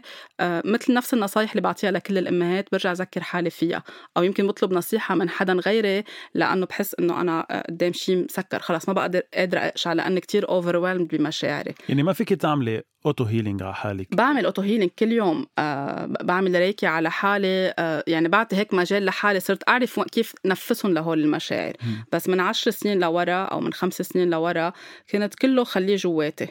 [0.64, 3.82] مثل نفس النصايح اللي بعطيها لكل الأمهات برجع أذكر حالي فيها.
[4.16, 8.58] أو يمكن بطلب نصيحة من حدا غيري لأنه بحس إنه أنا آه، قدام شيء مسكر.
[8.58, 11.74] خلص ما بقدر قادره اقشع لأني كتير over بمشاعري.
[11.88, 15.46] يعني ما فيك تعملي auto healing على حالك؟ بعمل auto healing كل يوم.
[15.58, 17.74] آه بعمل reiki على حالي.
[17.78, 19.40] آه يعني بعطي هيك مجال لحالي.
[19.40, 21.72] صرت أعرف كيف نفسهم لهول المشاعر.
[21.84, 22.04] مم.
[22.12, 24.72] بس من عشر سنين لورا أو من خمس سنين لورا
[25.10, 26.48] كنت كله خليه جواتي.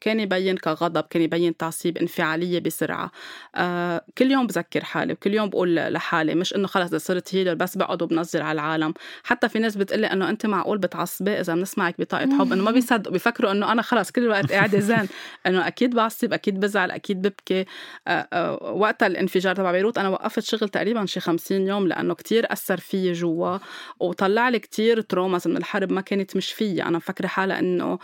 [0.00, 3.10] كان يبين كغضب كان يبين تعصيب انفعالية بسرعة.
[3.54, 7.76] آه كل يوم بذكر حالي وكل يوم بقول لحالي مش إنه خلص صرت هيلر بس
[7.78, 8.94] بقعد وبنظر على العالم.
[9.24, 13.12] حتى في ناس بتقلي إنه أنت معقول بتعصبي؟ إذا بنسمعك بطاقة حب إنه ما بيصدقوا
[13.12, 15.08] بيفكروا إنه أنا خلص كل الوقت قاعدة زين.
[15.46, 17.64] إنه أكيد بعصب أكيد بزعل أكيد ببكي.
[18.08, 22.52] آه آه وقت الانفجار تبع بيروت أنا وقفت شغل تقريبا شي 50 يوم لأنه كتير
[22.52, 23.58] أثر فيي جوا.
[24.00, 26.82] وطلع لي كتير traumas من الحرب ما كانت مش فيي.
[26.82, 27.98] أنا مفكرة حالها إنه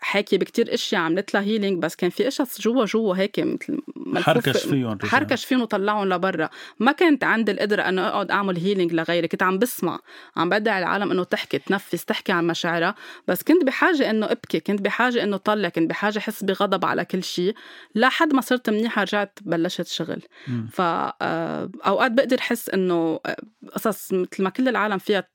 [0.00, 3.40] حاكي بكتير إشياء عملت لها healing بس كان في قصص جوا جوا هيك
[3.96, 4.98] مثل حركش فيهم.
[5.04, 6.48] حركش فيهم وطلعهم لبرا.
[6.78, 9.98] ما كانت عندي القدرة إنه أقعد أعمل healing لغيري كنت عم بسمع
[10.36, 12.94] عم بدعي العالم إنه تحكي تنفس تحكي عن مشاعرها.
[13.28, 17.22] بس كنت بحاجة إنه أبكي كنت بحاجة إنه طلع كنت بحاجة أحس بغضب على كل
[17.22, 17.54] شيء.
[17.94, 20.22] لحد ما صرت منيحة رجعت بلشت شغل.
[20.48, 20.68] مم.
[20.72, 23.36] فاوقات بقدر أحس إنه آه،
[23.74, 25.28] قصص مثل ما كل العالم فيها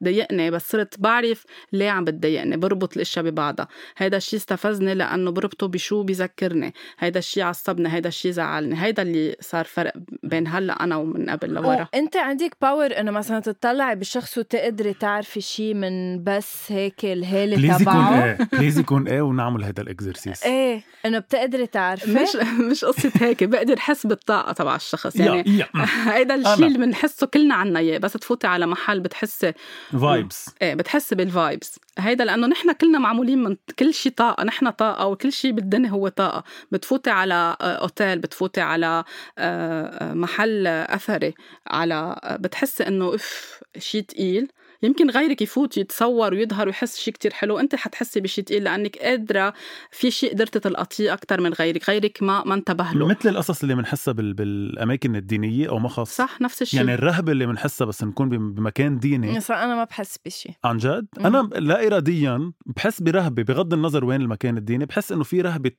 [0.00, 3.67] تضايقني بس صرت بعرف ليه عم بتضايقني بربط الأشياء ببعضها.
[3.96, 8.82] هيدا الشيء استفزني لأنه بربطه بشو بيذكرني هيدا الشيء عصبني هيدا الشيء زعلني.
[8.82, 11.88] هيدا اللي صار فرق بين هلا أنا ومن قبل لورا.
[11.94, 17.70] أنت عندك power إنه مثلا تطلعي بالشخص وتقدري تعرفي شيء من بس هيك الهاله please
[17.70, 18.24] يكون تبعه.
[18.24, 18.38] إيه.
[18.52, 20.42] please يكون إيه ونعمل هذا ال exercice.
[20.42, 22.10] إيه إنه بتقدري تعرفي.
[22.10, 22.36] مش
[22.70, 25.16] مش قصة هيك بقدر احس بالطاقة تبع الشخص.
[25.16, 25.66] يعني يا.
[25.76, 26.34] يا هيدا.
[26.34, 29.52] الشيء اللي بنحسه كلنا عنا إياه بس تفوتي على محل بتحسي
[29.92, 34.70] vibes إيه بتحسي بال vibes هيدا لأنه نحن كلنا معمولين من كل شيء طاقة نحن
[34.70, 36.44] طاقة وكل شيء بالدنيا هو طاقة.
[36.72, 39.04] بتفوتي على آه، أوتيل بتفوتي على
[39.38, 41.34] آه، آه، محل أثري
[41.66, 44.48] على بتحسي إنه اف شيء تقيل.
[44.82, 47.58] يمكن غيرك يفوت يتصور ويظهر ويحس شيء كتير حلو.
[47.58, 49.54] انت حتحسي بشيء تقيل لأنك قادرة
[49.90, 51.90] في شيء قدرتي تلقطيه أكثر من غيرك.
[51.90, 53.06] غيرك ما ما انتبه له.
[53.06, 54.34] مثل القصص اللي بنحسها بال...
[54.34, 56.16] بالأماكن الدينية أو ما خاص.
[56.16, 56.80] صح نفس الشيء.
[56.80, 59.40] يعني الرهبه اللي بنحسها بس نكون بم- بمكان ديني.
[59.40, 61.06] صار أنا ما بحس بشيء عن جد.
[61.20, 65.72] أنا لا اراديا بحس برهبة بغض النظر وين المكان الديني بحس إنه في رهبة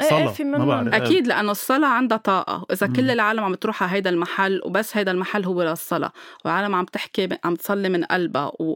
[0.00, 0.64] صلاة في ما.
[0.64, 0.94] بعرف.
[0.94, 2.66] أكيد لأنه الصلاة عندها طاقة.
[2.70, 2.92] وإذا مم.
[2.92, 6.12] كل العالم عم تروح على هيدا المحل وبس هيدا المحل هو للصلاة.
[6.44, 8.52] والعالم عم تحكي عم تصلي من قلبها.
[8.58, 8.74] و...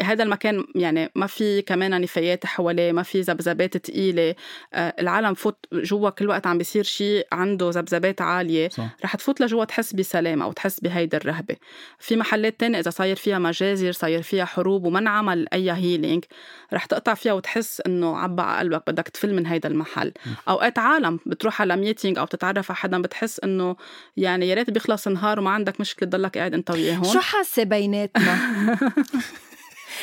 [0.00, 4.34] هيدا المكان يعني ما في كمان نفايات حواليه ما في ذبذبات ثقيله
[4.74, 8.88] آه العالم فوت جوا كل وقت عم بيصير شيء عنده ذبذبات عالية صح.
[9.04, 11.56] رح تفوت لجوا تحس بسلام أو تحس بهيدي الرهبة.
[11.98, 16.24] في محلات تانية إذا صاير فيها مجازر صاير فيها حروب وما انعمل أي healing
[16.72, 20.12] رح تقطع فيها وتحس إنه عبى على قلبك بدك تفل من هيدا المحل.
[20.48, 23.76] أوقات عالم بتروح على meeting أو بتتعرف على حدا بتحس إنه
[24.16, 27.62] يعني يا ريت بيخلص النهار وما عندك مشكلة تضلك قاعد أنت وياه هون شو حاسة
[27.62, 28.38] بيناتنا؟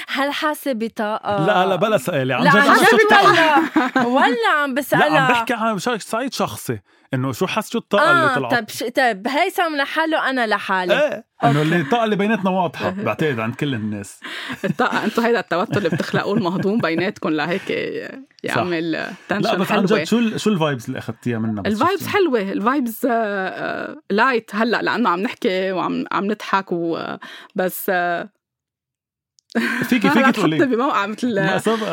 [0.08, 3.32] هل حاسه بطاقه لا لا بلا سؤالي عن لا جد عن جد الطاقة؟
[3.98, 6.80] ولا ولا عم لا بسألها عم بحكي عن شا- سعيد شخصي.
[7.14, 8.84] إنه شو حس شو الطاقه اللي آه طلعت؟ طيب ش...
[8.96, 10.94] طيب هيثم لحاله أنا لحالي.
[11.02, 14.20] إيه إنه اللي الطاقه اللي بيناتنا واضحة بعتقد عند كل الناس.
[14.66, 17.70] الطاقه أنتم هيدا التوتر اللي بتخلقوه المهضوم بيناتكم لهيك.
[18.44, 22.08] يعمل لا تنشن بس عن جد شو ال- شو الفايبز اللي أخذتيها منا بس الفايبز؟
[22.08, 23.06] حلوة الفايبز
[24.12, 27.92] light هلأ لأنه عم نحكي وعم عم نضحك وبس
[29.84, 30.66] فيكي فيكي تقولي.
[30.66, 31.40] بموقع مثل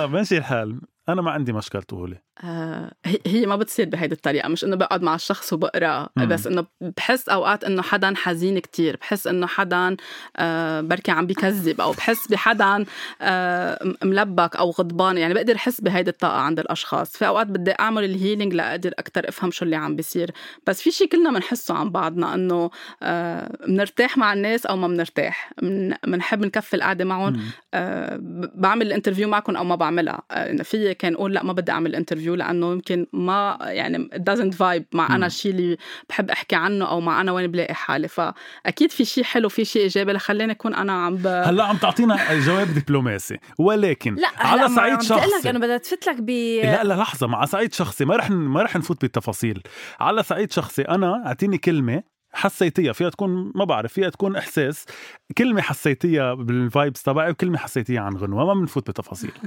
[0.07, 0.81] ماشي الحال.
[1.09, 2.17] أنا ما عندي مشكل تقولي.
[2.45, 2.93] آه،
[3.27, 6.29] هي- ما بتصير بهيدي الطريقة مش إنه بقعد مع الشخص وبقرأ مم.
[6.29, 9.97] بس إنه بحس أوقات إنه حدا حزين كتير بحس إنه حدا
[10.37, 12.85] آه، بركي عم بيكذب أو بحس بحدا
[13.23, 17.17] آه، ملبك أو غضبان يعني بقدر أحس بهيدي الطاقة عند الأشخاص.
[17.17, 20.31] في أوقات بدي أعمل ال healing لأقدر أكتر أفهم شو اللي عم بيصير.
[20.67, 22.71] بس في شيء كلنا بنحسه عن بعضنا إنه
[23.03, 27.41] آه، بنرتاح مع الناس أو ما بنرتاح من- بنحب نكفي القعدة معهم.
[27.75, 28.19] آه،
[28.55, 30.23] بعمل ال interview معكم أو ما بعملها.
[30.31, 34.85] آه، في كان أقول لا ما بدي أعمل interview لأنه يمكن ما يعني doesn't vibe
[34.93, 35.17] مع.
[35.17, 35.77] أنا الشيء اللي
[36.09, 38.09] بحب أحكي عنه أو مع أنا وين بلاقي حالي.
[38.09, 41.27] فأكيد في شيء حلو في شيء إيجابي لخليني أكون أنا عم ب...
[41.27, 43.39] هلأ عم تعطينا جواب دبلوماسي.
[43.59, 45.51] ولكن لا على صعيد عم بقول لك شخصي.
[45.51, 46.31] أنا بدي اتفت لك ب
[46.65, 49.63] لا لا لحظة مع صعيد شخصي ما رح ما رح نفوت بالتفاصيل.
[50.01, 54.87] على صعيد شخصي أنا أعطيني كلمة حسيتيها فيها تكون ما بعرف فيها تكون إحساس.
[55.39, 59.33] كلمة حسيتيها بال vibes تبعي وكلمة حسيتيها عن غنوة ما بنفوت بتفاصيل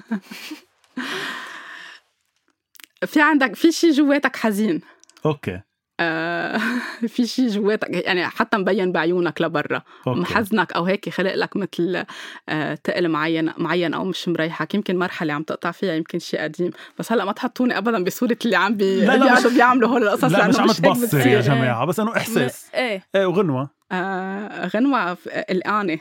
[3.06, 4.82] في عندك في شيء جواتك حزين.
[5.26, 5.62] okay.
[6.00, 6.62] آه،
[7.13, 9.82] في شيء جواتك يعني حتى مبين بعيونك لبرا.
[10.08, 12.04] محزنك أو هيك خلق لك مثل
[12.50, 14.76] آه، تقل معين معين أو مش مريحك.
[14.76, 16.72] يمكن مرحلة عم تقطع فيها يمكن شيء قديم.
[17.00, 20.04] بس هلأ ما تحطوني ابدا بصورة اللي عم بي لا، لا، اللي مش- بيعملوا هول
[20.04, 21.28] القصص لا لأنه مش عم تبصر.
[21.28, 22.65] يا جماعة بس إنه إحساس.
[22.74, 23.26] إيه إيه.
[23.26, 23.70] وغنوة.
[23.91, 26.00] آه، غنوة ف- قلقانة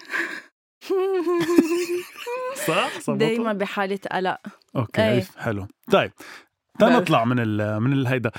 [2.67, 4.37] صح؟ صح دايما بحالة قلق.
[4.77, 5.17] okay.
[5.17, 5.67] ألف حلو.
[5.93, 6.13] طيب.
[6.79, 8.31] تنطلع من ال من الهيدا.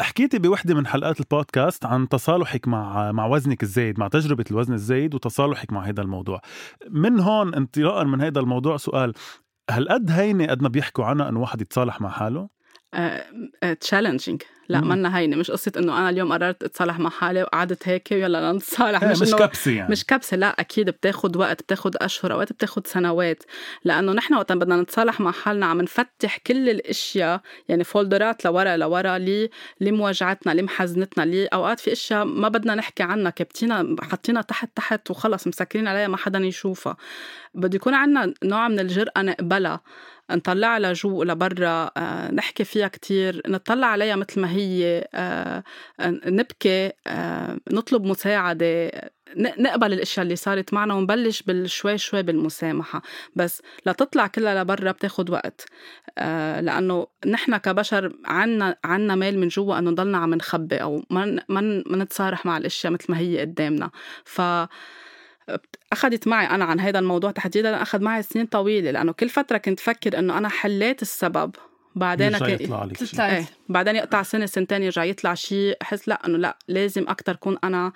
[0.00, 5.14] حكيتي بوحدة من حلقات البودكاست عن تصالحك مع مع وزنك الزايد مع تجربة الوزن الزايد
[5.14, 6.40] وتصالحك مع هذا الموضوع.
[6.90, 9.12] من هون انطلاقا من هذا الموضوع سؤال
[9.70, 12.48] هل قد هينة قد ما بيحكوا عنها إنه واحد يتصالح مع حاله؟
[13.80, 14.80] challenging لا.
[14.80, 19.02] منا هينه مش قصة إنه أنا اليوم قررت أتصالح مع حالي وقعدت هيك ويلا نتصالح.
[19.02, 19.90] إيه، مش, مش كبسة يعني.
[19.90, 23.42] مش كبسة لا أكيد بتاخد وقت بتاخد أشهر أوقات بتاخد سنوات.
[23.84, 28.76] لأنه نحن وقت بدنا نتصالح مع حالنا عم نفتح كل الأشياء يعني folder ات لورا
[28.76, 31.46] لورا لي لمواجعنا لمحزنتنا لي.
[31.46, 36.16] أوقات في أشياء ما بدنا نحكي عنها كبتينا حطينا تحت تحت وخلص مسكرين عليها ما
[36.16, 36.96] حدا يشوفها.
[37.54, 39.80] بده يكون عنا نوع من الجرأة نقبلها.
[40.36, 45.62] نطلعها لجو لبرا آه، نحكي فيها كتير نطلع عليها مثل ما هي آه،
[46.26, 48.90] نبكي آه، نطلب مساعدة
[49.36, 53.02] نقبل الأشياء اللي صارت معنا ونبلش بالشوي شوي بالمسامحة.
[53.36, 55.66] بس لتطلع كلها لبرا بتاخد وقت
[56.60, 61.82] لأنه نحن كبشر عنا عنا ميل من جوا إنه نضلنا عم نخبي أو ما ما
[61.96, 63.90] نتصارح مع الأشياء مثل ما هي قدامنا.
[64.24, 64.40] ف
[65.92, 69.80] أخذت معي أنا عن هذا الموضوع تحديدا أخذ معي سنين طويلة لأنه كل فترة كنت
[69.80, 71.54] فكر إنه أنا حليت السبب
[71.94, 73.02] بعدين كان- يطلع عليك.
[73.38, 77.58] إيه بعدين يقطع سنة سنتين يرجع يطلع شيء احس لا إنه لا لازم أكثر كون
[77.64, 77.92] أنا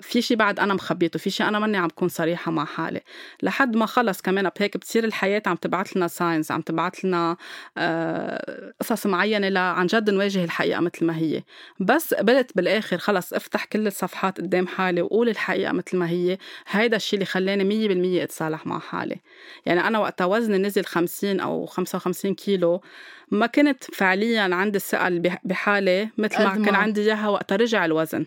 [0.00, 3.00] في شيء بعد أنا مخبيته في شيء أنا ماني عم بكون صريحة مع حالي.
[3.42, 7.36] لحد ما خلص كمان بهيك بتصير الحياة عم تبعث لنا ساينز عم تبعث لنا
[7.78, 11.42] آه، قصص معينة لعن جد نواجه الحقيقة مثل ما هي.
[11.80, 16.38] بس قبلت بالآخر خلص افتح كل الصفحات قدام حالي وقول الحقيقة مثل ما هي.
[16.68, 19.16] هيدا الشيء اللي خلاني مية بالمية أتصالح مع حالي.
[19.66, 22.80] يعني أنا وقتها وزني نزل 50 أو 55 كيلو.
[23.30, 26.64] ما كنت فعليا عندي الثقه بحالي مثل ما.
[26.64, 28.26] كان عندي إياها وقتها رجع الوزن.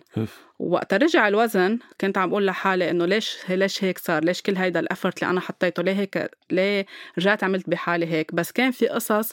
[0.59, 4.79] وقت رجع الوزن كنت عم بقول لحالي إنه ليش ليش هيك صار؟ ليش كل هيدا
[4.79, 6.85] الافورت اللي أنا حطيته؟ ليه هيك؟ ليه
[7.17, 9.31] رجعت عملت بحالي هيك؟ بس كان في قصص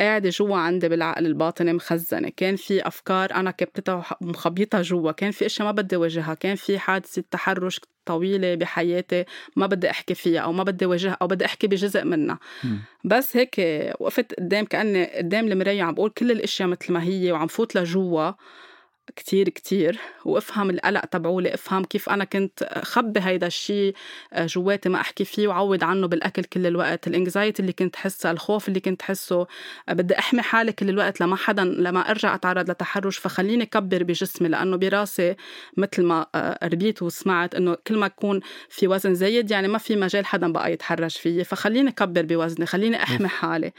[0.00, 2.28] قاعدة جوا عندي بالعقل الباطني مخزنة.
[2.36, 5.12] كان في أفكار أنا كبتتها ومخبيتها جوا.
[5.12, 9.24] كان في أشياء ما بدي واجهها كان في حادثة تحرش طويلة بحياتي
[9.56, 12.38] ما بدي أحكي فيها أو ما بدي واجهها أو بدي أحكي بجزء منها.
[13.04, 13.56] بس هيك
[14.00, 18.32] وقفت قدام كأني قدام المراية عم بقول كل الأشياء مثل ما هي وعم فوت لجوا.
[19.16, 23.94] كتير كتير وأفهم القلق تبعولي افهم كيف أنا كنت خبي هيدا الشيء
[24.38, 27.06] جواتي ما أحكي فيه وعوض عنه بالأكل كل الوقت.
[27.06, 29.46] الإنكزايتي اللي كنت حسها الخوف اللي كنت حسه
[29.88, 34.76] بدي أحمي حالي كل الوقت لما حدا لما أرجع أتعرض لتحرش فخليني كبر بجسمي لأنه
[34.76, 35.36] براسي
[35.76, 36.26] مثل ما
[36.62, 40.72] ربيت وسمعت إنه كل ما يكون في وزن زايد يعني ما في مجال حدا بقى
[40.72, 41.44] يتحرش فيي.
[41.44, 43.72] فخليني كبر بوزني خليني أحمي حالي.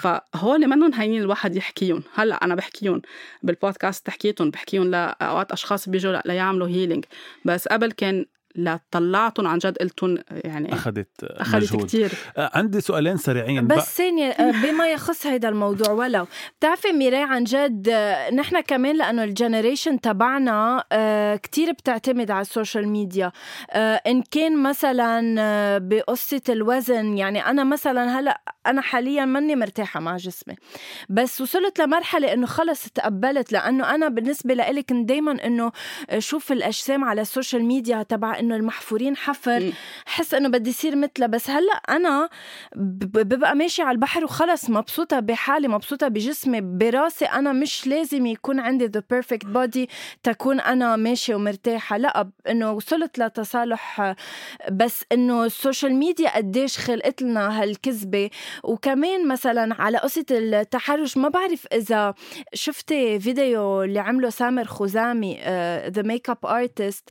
[0.00, 2.02] فهول منهم هينين الواحد يحكيهم.
[2.14, 3.02] هلأ أنا بحكيهم
[3.42, 7.04] بالبودكاست تحكيتهم بحكيهم لاوقات أشخاص بيجوا ليعملوا هيلينج
[7.44, 8.26] بس قبل كان
[8.56, 11.86] لا طلعتهم عن جد قلتهم يعني أخذت أخذت مجهود.
[11.86, 13.66] كثير عندي سؤالين سريعين.
[13.66, 16.26] بس ثانية بما يخص هيدا الموضوع ولو
[16.58, 22.40] بتعرفي ميراي عن جد آه، نحن كمان لأنه ال generation تبعنا آه، كتير بتعتمد على
[22.40, 23.32] ال social media.
[23.70, 30.16] آه، إن كان مثلا بقصة الوزن يعني أنا مثلا هلأ أنا حاليا ماني مرتاحة مع
[30.16, 30.54] جسمي.
[31.08, 35.72] بس وصلت لمرحلة إنه خلص تقبلت لأنه أنا بالنسبة لإلي كنت دايما إنه
[36.18, 39.72] شوف الأجسام على ال social media تبع إنه المحفورين حفر
[40.06, 42.28] حس إنه بدي يصير مثلها بس هلأ أنا
[42.76, 48.88] ببقى ماشي على البحر وخلص مبسوطة بحالي مبسوطة بجسمي براسي أنا مش لازم يكون عندي
[48.88, 49.86] the perfect body
[50.22, 51.96] تكون أنا ماشية ومرتاحة.
[51.96, 54.14] لأ إنه وصلت لتصالح
[54.72, 58.30] بس إنه ال social media قديش خلقت لنا هالكذبة.
[58.64, 62.14] وكمان مثلا على قصة التحرش ما بعرف إذا
[62.54, 65.38] شفتي فيديو اللي عمله سامر خزامي
[65.88, 67.08] the makeup artist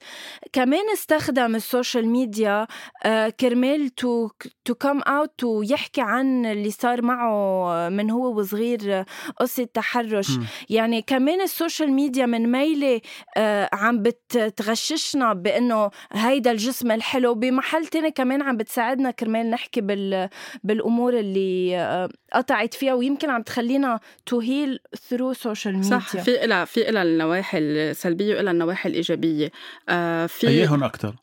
[0.53, 3.07] كمان استخدم ال social media uh,
[3.39, 4.29] كرمال to
[4.65, 9.05] to come out ويحكي عن اللي صار معه من هو وصغير
[9.39, 10.29] قصة تحرش.
[10.29, 10.43] م.
[10.69, 13.39] يعني كمان ال social media من ميلة uh,
[13.73, 17.33] عم بتغشنا بأنه هيدا الجسم الحلو.
[17.33, 20.29] بمحل تاني كمان عم بتساعدنا كرمال نحكي بال
[20.63, 26.65] بالأمور اللي قطعت فيها ويمكن عم تخلينا to heal through social media صح في إلها
[26.65, 29.51] في إلها النواحي السلبية وإلها النواحي الإيجابية.
[29.89, 31.14] آه في اياهم أكثر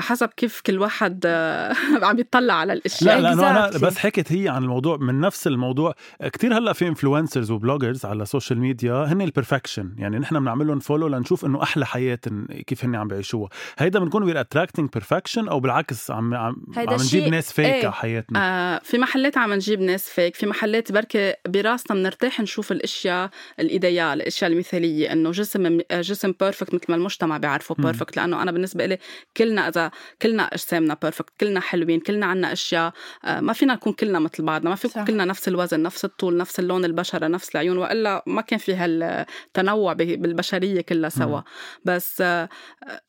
[0.00, 1.74] حسب كيف كل واحد آه،
[2.06, 3.20] عم يطلع على الأشياء.
[3.20, 5.94] لا لأنه أنا بس حكيت هي عن الموضوع من نفس الموضوع.
[6.22, 10.40] كتير هلأ في influencers و bloggers على ال social media هن ال perfection يعني نحن
[10.40, 12.20] بنعمل لهم follow لنشوف إنه أحلى حياة
[12.66, 13.48] كيف هن عم بيعيشوها.
[13.78, 17.84] هيدا بنكون we're attracting perfection أو بالعكس عم عم, عم نجيب ناس fake إيه.
[17.84, 18.38] على حياتنا.
[18.40, 23.30] آه في محلات عم نجيب ناس فيك في محلات بركي براسنا بنرتاح نشوف الأشياء
[23.60, 28.52] ال idéal الأشياء المثالية إنه جسم جسم perfect مثل ما المجتمع بيعرفه perfect لأنه أنا
[28.52, 28.98] بالنسبة لي
[29.36, 29.89] كلنا إذا
[30.22, 32.92] كلنا اجسامنا perfect كلنا حلوين كلنا عنا أشياء
[33.24, 36.60] آه، ما فينا نكون كلنا مثل بعضنا ما في كلنا نفس الوزن نفس الطول نفس
[36.60, 41.40] اللون البشرة نفس العيون وإلا ما كان في هالتنوع بالبشرية كلها سوا.
[41.84, 42.48] بس آه،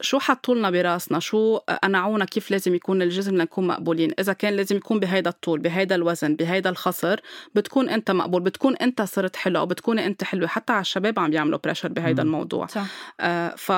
[0.02, 4.76] شو حطوا لنا براسنا؟ شو قنعونا كيف لازم يكون الجسم لنكون مقبولين؟ إذا كان لازم
[4.76, 7.20] يكون بهيدا الطول بهيدا الوزن بهيدا الخصر
[7.56, 10.48] بتكون أنت مقبول بتكون أنت صرت حلو أو بتكوني أنت حلوة.
[10.48, 12.66] حتى على الشباب عم بيعملوا pressure بهيدا الموضوع.
[12.66, 12.86] صح.
[13.20, 13.72] آه ف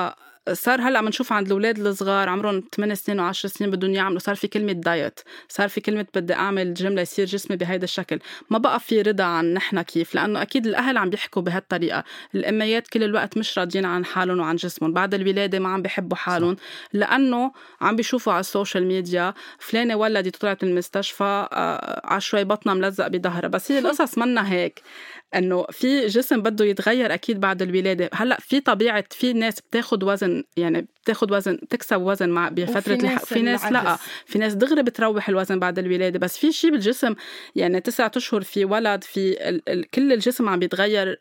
[0.52, 4.36] صار هلا عم نشوف عند الأولاد الصغار عمرهم 8 سنين و10 سنين بدهم يعملوا صار
[4.36, 8.20] في كلمة diet صار في كلمة بدي أعمل جيم ليصير جسمي بهيدا الشكل.
[8.50, 12.04] ما بقى في رضا عن نحن كيف لأنه أكيد الأهل عم بيحكوا بهالطريقة.
[12.36, 16.56] الأميات كل الوقت مش راضيين عن حالهم وعن جسمهم بعد الولادة ما عم بيحبوا حالهم
[16.94, 17.52] لأنه
[17.82, 22.74] عم بيشوفوا على ال social media فلانة ولدت طلعت من المستشفى آه، على شوي بطنها
[22.76, 24.82] ملزق بظهرها بس هي القصص منا هيك.
[25.36, 28.10] إنه في جسم بده يتغير أكيد بعد الولادة.
[28.14, 32.96] هلأ في طبيعة في ناس بتاخد وزن يعني بتاخد وزن تكسب وزن مع بفتره في
[32.98, 33.98] ناس, في ناس لأ.
[34.26, 36.20] في ناس دغري بتروح الوزن بعد الولادة.
[36.20, 37.16] بس في شيء بالجسم
[37.56, 41.20] يعني تسعة أشهر في ولد في ال ال كل الجسم عم بيتغير.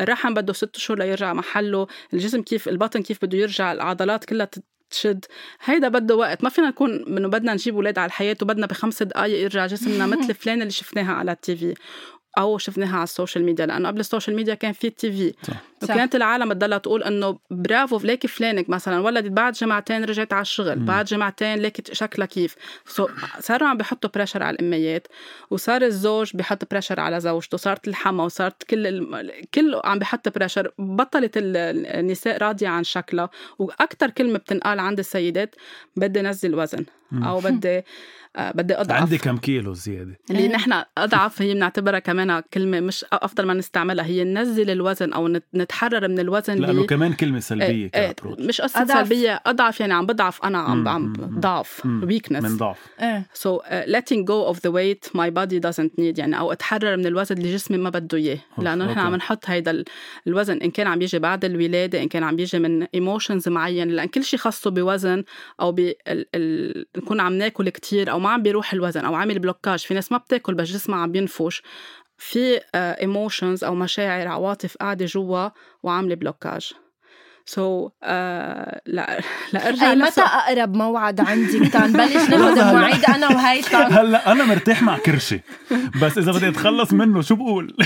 [0.00, 1.86] الرحم بده ست أشهر ليرجع محله.
[2.14, 4.48] الجسم كيف البطن كيف بده يرجع العضلات كلها
[4.90, 5.24] تشد.
[5.64, 6.44] هيدا بده وقت.
[6.44, 10.34] ما فينا نكون إنه بدنا نجيب أولاد على الحياة وبدنا بخمس دقائق يرجع جسمنا مثل
[10.34, 11.74] فلان اللي شفناها على ال TV.
[12.38, 15.34] أو شفناها على ال social media لأنه قبل ال social media كان في ال TV.
[15.82, 20.78] وكانت العالم تضلها تقول إنه برافو ليكي فلانة مثلا ولدت بعد جمعتين رجعت على الشغل
[20.78, 22.56] بعد جمعتين ليكي شكلها كيف.
[22.86, 23.08] so
[23.40, 25.06] صاروا عم بيحطوا pressure على الأميات
[25.50, 29.32] وصار الزوج بيحط pressure على زوجته صارت الحما وصارت كل ال...
[29.54, 35.54] كله عم بيحط pressure بطلت النساء راضية عن شكلها وأكثر كلمة بتنقال عند السيدات
[35.96, 36.84] بدي نزل وزن.
[37.12, 37.82] أو بدي
[38.36, 39.00] آه، بدي أضعف.
[39.00, 40.18] عندي كم كيلو زيادة.
[40.30, 40.48] اللي إيه.
[40.48, 46.08] نحن أضعف هي بنعتبرها كمان كلمة مش أفضل ما نستعملها هي ننزل الوزن أو نتحرر
[46.08, 46.86] من الوزن لأنه.
[46.86, 49.08] كمان كلمة سلبية إيه مش قصة أضعف.
[49.08, 52.78] سلبية أضعف يعني عم بضعف أنا عم عم ضعف ويكنس من ضعف.
[53.34, 57.36] so letting go of the weight my body doesn't need يعني أو أتحرر من الوزن
[57.38, 58.38] اللي جسمي ما بده إياه.
[58.58, 59.84] لأنه نحن عم نحط هيدا
[60.26, 64.08] الوزن إن كان عم يجي بعد الولادة إن كان عم يجي من emotions معين لأن
[64.08, 65.24] كل شيء خاصه بوزن
[65.60, 66.86] أو ب ال...
[66.98, 70.18] نكون عم ناكل كتير أو ما عم بيروح الوزن أو عامل blocage في ناس ما
[70.18, 71.62] بتاكل بس جسمها عم بينفش
[72.18, 75.48] في emotions أو مشاعر عواطف قاعدة جوا
[75.82, 76.72] وعاملة بلوكاج.
[77.48, 78.08] سو so, uh,
[78.86, 79.20] لا
[79.52, 83.76] لارجع اي متى أقرب موعد عندك تنبلش ناخذ المواعيد أنا وهيثم.
[83.98, 85.40] هلأ أنا مرتاح مع كرشي.
[86.02, 87.76] بس إذا بدي أتخلص منه شو بقول؟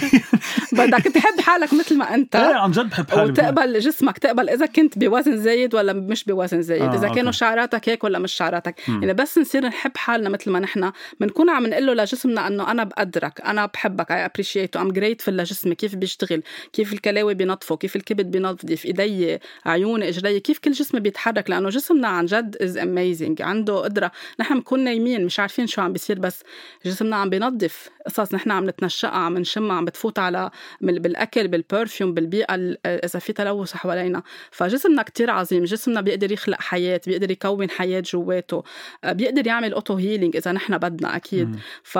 [0.72, 2.36] بدك تحب حالك مثل ما أنت.
[2.36, 3.22] إيه عن جد بحب حالي.
[3.30, 7.32] وتقبل جسمك تقبل إذا كنت بوزن زايد ولا مش بوزن زايد آه إذا كانوا okay.
[7.38, 8.74] شعراتك هيك ولا مش شعراتك.
[8.88, 8.92] م.
[8.92, 10.92] يعني بس نصير نحب حالنا مثل ما نحن.
[11.20, 15.74] بنكون عم نقول له لجسمنا إنه أنا بقدرك أنا بحبك I appreciate I'm grateful لجسمي.
[15.74, 21.50] كيف بيشتغل؟ كيف الكلاوي بينظفوا كيف الكبد بينظف؟ إيدي عيوني اجري كيف كل جسمي بيتحرك؟
[21.50, 24.12] لأنه جسمنا عن جد is amazing عنده قدرة.
[24.40, 26.42] نحن بنكون نايمين مش عارفين شو عم بيصير بس
[26.84, 27.88] جسمنا عم بينظف.
[28.06, 30.50] قصص نحن عم نتنشقها عم نشمها عم بتفوت على
[30.80, 32.54] بالأكل بال perfume بالبيئة
[32.86, 34.22] إذا في تلوث حوالينا.
[34.50, 35.64] فجسمنا كتير عظيم.
[35.64, 38.62] جسمنا بيقدر يخلق حياة بيقدر يكون حياة جواته.
[39.04, 41.56] بيقدر يعمل auto healing إذا نحن بدنا أكيد.
[41.82, 41.98] ف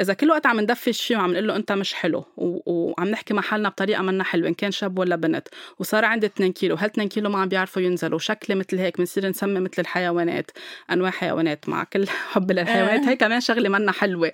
[0.00, 2.60] إذا كل وقت عم ندفش فيه وعم نقول له أنت مش حلو و...
[2.66, 6.52] وعم نحكي مع حالنا بطريقة منا حلوة إن كان شاب ولا بنت وصار عندي 2
[6.52, 10.50] كيلو هل 2 كيلو ما عم بيعرفوا ينزلوا شكلي مثل هيك بنصير نسمي مثل الحيوانات
[10.92, 14.32] أنواع حيوانات مع كل حب للحيوانات هي كمان شغلة منا حلوة.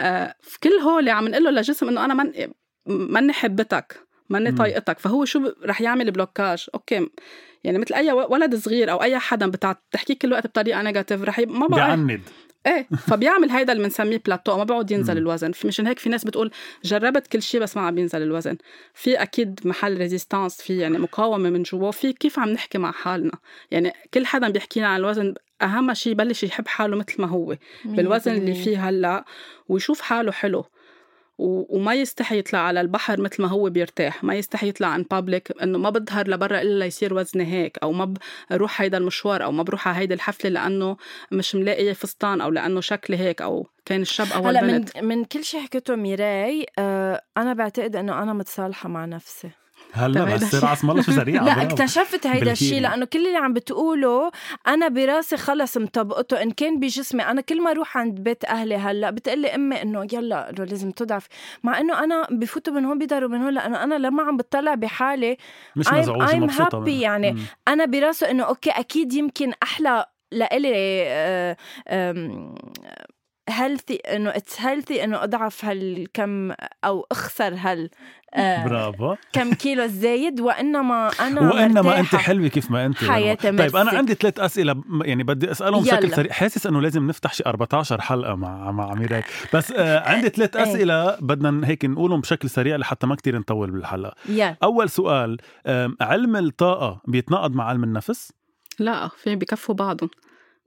[0.00, 2.32] آه في كل هول عم نقول له للجسم إنه أنا من
[2.86, 7.08] ماني حبتك ماني طايقتك فهو شو رح يعمل blocage؟ أوكي
[7.64, 11.46] يعني مثل أي ولد صغير أو أي حدا بتحكي كل وقت بطريقة négative رح ي...
[11.46, 12.20] ما بقى بيعند.
[12.66, 15.52] إيه فبيعمل هيدا اللي بنسميه بلاتو ما بيقعد ينزل الوزن.
[15.64, 16.50] مشان هيك في ناس بتقول
[16.84, 18.56] جربت كل شيء بس ما عم بينزل الوزن.
[18.94, 23.32] في أكيد محل résistance في يعني مقاومة من جوا في كيف عم نحكي مع حالنا؟
[23.70, 28.32] يعني كل حدا بيحكينا عن الوزن أهم شيء يبلش يحب حاله مثل ما هو بالوزن
[28.34, 29.24] اللي فيه هلأ
[29.68, 30.64] ويشوف حاله حلو.
[31.38, 34.24] وما يستحي يطلع على البحر مثل ما هو بيرتاح.
[34.24, 38.14] ما يستحي يطلع عن public إنه ما بظهر لبرا إلا يصير وزني هيك أو ما
[38.50, 40.96] بروح هيدا المشوار أو ما بروح على هيدي الحفلة لأنه
[41.32, 45.24] مش ملاقي فستان أو لأنه شكلي هيك أو كان الشاب أو هلأ البنت من, من
[45.24, 49.50] كل شيء حكيته ميراي آه أنا بعتقد إنه أنا متصالحة مع نفسي.
[49.94, 54.30] هلا بس راس مالها شو سريعه لا اكتشفت هيدا الشيء لأنه كل اللي عم بتقوله
[54.66, 59.10] أنا براسي خلص مطبقته إن كان بجسمي أنا كل ما أروح عند بيت أهلي هلا
[59.10, 61.26] بتقلي أمي إنه يلا إنه لازم تضعف.
[61.62, 65.36] مع إنه أنا بفوتوا من هون بيقدروا من هون لأنه أنا لما عم بطلع بحالي
[65.76, 67.32] مش مزعوجة مبسوطة يعني.
[67.32, 67.38] مم.
[67.68, 71.56] أنا براسه إنه أوكي أكيد يمكن أحلى لإلي آه،
[73.48, 76.52] healthy إنه it's healthy إنه أضعف هالكم
[76.84, 77.90] أو أخسر هال
[78.34, 79.14] آه برافو.
[79.32, 83.58] كم كيلو زايد وإنما أنا وإنما أنت حلوة كيف ما أنت حياتي يعني.
[83.58, 86.32] طيب أنا عندي ثلاث أسئلة يعني بدي أسألهم بشكل سريع.
[86.32, 89.22] حاسس إنه لازم نفتح شي 14 حلقة مع مع ميراي
[89.54, 90.62] بس آه عندي ثلاث إيه.
[90.62, 94.14] أسئلة بدنا هيك نقولهم بشكل سريع لحتى ما كتير نطول بالحلقة.
[94.28, 94.56] يلا.
[94.62, 95.36] أول سؤال
[96.00, 98.32] علم الطاقة بيتناقض مع علم النفس؟
[98.78, 100.10] لا في بكفوا بعضهم.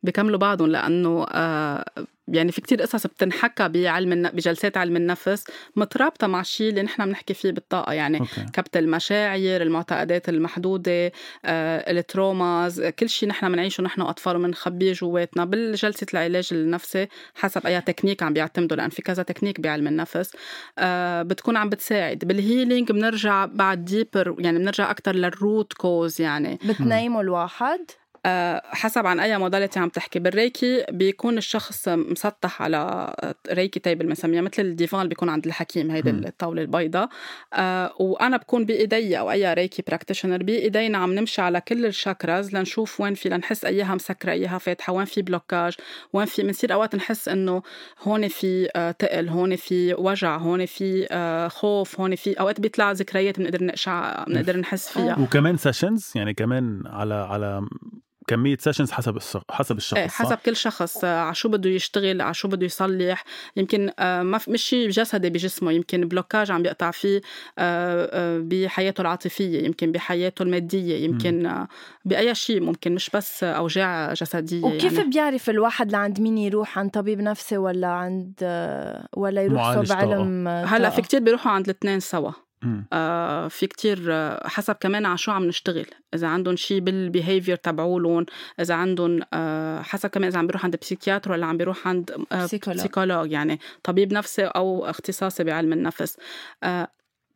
[0.03, 1.85] بكملوا بعضهم لأنه آه
[2.27, 5.43] يعني في كتير قصص بتنحكى بعلم بجلسات علم النفس
[5.75, 7.93] مترابطة مع الشيء اللي نحن بنحكي فيه بالطاقة.
[7.93, 8.45] يعني أوكي.
[8.53, 11.11] كبت المشاعر المعتقدات المحدودة
[11.45, 17.65] آه، ال traumas كل شيء نحن بنعيشه نحن أطفال وبنخبيه جواتنا بالجلسة العلاج النفسي حسب
[17.67, 20.31] أي تكنيك عم بيعتمدوا لأن في كذا تكنيك بعلم النفس
[20.79, 22.17] آه، بتكون عم بتساعد.
[22.25, 26.59] بال healing بنرجع بعد deeper يعني بنرجع أكتر لل root cause يعني.
[26.65, 27.79] بتنيموا الواحد.
[28.63, 30.19] حسب عن أي modality عم تحكي.
[30.19, 33.13] بال Reiki بيكون الشخص مسطح على
[33.51, 37.09] Reiki table بنسميها مثل الديفان اللي بيكون عند الحكيم هيدي الطاولة البيضاء.
[37.53, 42.55] آه وأنا بكون بإيدي أو أي Reiki practitioner بإيدينا عم نمشي على كل ال chakras
[42.55, 45.75] لنشوف وين في لنحس اياها مسكرة اياها فاتحة وين في blocage
[46.13, 47.61] وين في بنصير أوقات نحس إنه
[48.03, 52.91] هون في آه تقل هون في وجع هون في آه خوف هون في أوقات بيطلع
[52.91, 55.19] ذكريات بنقدر نقشع بنقدر نحس فيها.
[55.19, 57.67] وكمان sessions يعني كمان على على
[58.27, 59.19] كمية sessions حسب
[59.51, 63.23] حسب الشخص إيه حسب كل شخص آه، على شو بده يشتغل على شو بده يصلح.
[63.55, 67.21] يمكن آه، ما مش شيء جسدي بجسمه يمكن blocage عم بيقطع فيه
[67.59, 71.65] آه، بحياته العاطفية يمكن بحياته المادية يمكن
[72.05, 75.09] بأي شيء ممكن مش بس أوجاع جسدية وكيف يعني.
[75.09, 78.33] بيعرف الواحد لعند مين يروح عند طبيب نفسي ولا عند
[79.17, 82.31] ولا يروح صوب علم هلأ في كتير بيروحوا عند الاثنين سوا.
[82.93, 85.85] آه في كتير آه حسب كمان على شو عم نشتغل.
[86.13, 88.25] إذا عندهم شيء بال behavior تبعولهم
[88.59, 92.43] إذا عندهم آه حسب كمان إذا عم بيروح عند psychiatre ولا عم بيروح عند آه
[92.43, 93.31] psychologue.
[93.31, 96.17] يعني طبيب نفسي أو اختصاصي بعلم النفس.
[96.63, 96.87] آه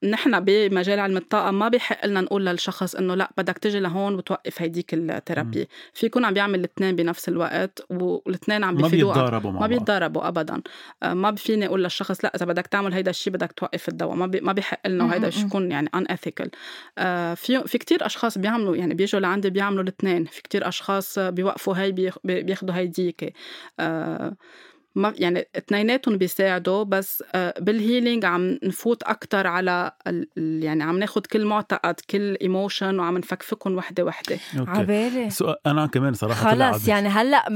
[0.04, 4.62] نحن بمجال علم الطاقة ما بيحق لنا نقول للشخص إنه لا بدك تجي لهون وتوقف
[4.62, 9.52] هيديك ال therapy، في يكون عم بيعمل الاثنين بنفس الوقت والاثنين عم بيفيدوا ما بيتضاربوا
[9.52, 10.62] ما بيتضاربوا ابدا،
[11.04, 14.26] آه، ما فيني أقول للشخص لا إذا بدك تعمل هيدا الشيء بدك توقف الدواء، ما
[14.26, 16.52] بي ما بيحق لنا وهيدا يكون يعني unethical.
[16.97, 21.78] آه، في في كثير أشخاص بيعملوا يعني بيجوا لعندي بيعملوا الاثنين، في كثير أشخاص بيوقفوا
[21.78, 23.34] هي بياخذوا هيديك.
[24.96, 29.92] ما يعني اثنيناتهم بيساعدوا بس آه، بال healing عم نفوت أكثر على
[30.36, 34.38] يعني عم ناخذ كل معتقد كل emotion وعم نفكفكهم وحدة وحدة.
[34.56, 35.30] عبالي.
[35.30, 37.50] سؤال أنا كمان صراحة خلص يعني هلأ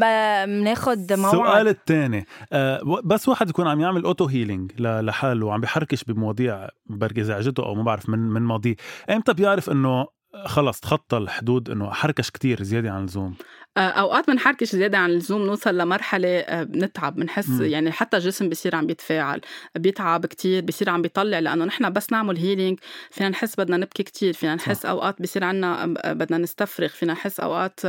[0.46, 1.34] بناخذ موعد.
[1.34, 7.24] السؤال الثاني آه بس واحد يكون عم يعمل auto healing لحاله وعم بحركش بمواضيع بركي
[7.24, 8.76] زعجته أو ما بعرف من من ماضيه.
[9.10, 10.08] إمتى بيعرف إنه
[10.46, 13.36] خلص تخطى الحدود إنه حركش كتير زيادة عن اللزوم؟
[13.78, 18.88] أوقات بنحركش زيادة عن اللزوم نوصل لمرحلة آه، بنتعب بنحس يعني حتى الجسم بصير عم
[18.88, 19.42] بيتفاعل
[19.76, 22.80] بيتعب كتير بصير عم بيطلع لأنه نحن بس نعمل healing
[23.12, 24.90] فينا نحس بدنا نبكي كتير فينا نحس صح.
[24.90, 27.80] أوقات بصير عنا آه، بدنا نستفرغ فينا نحس أوقات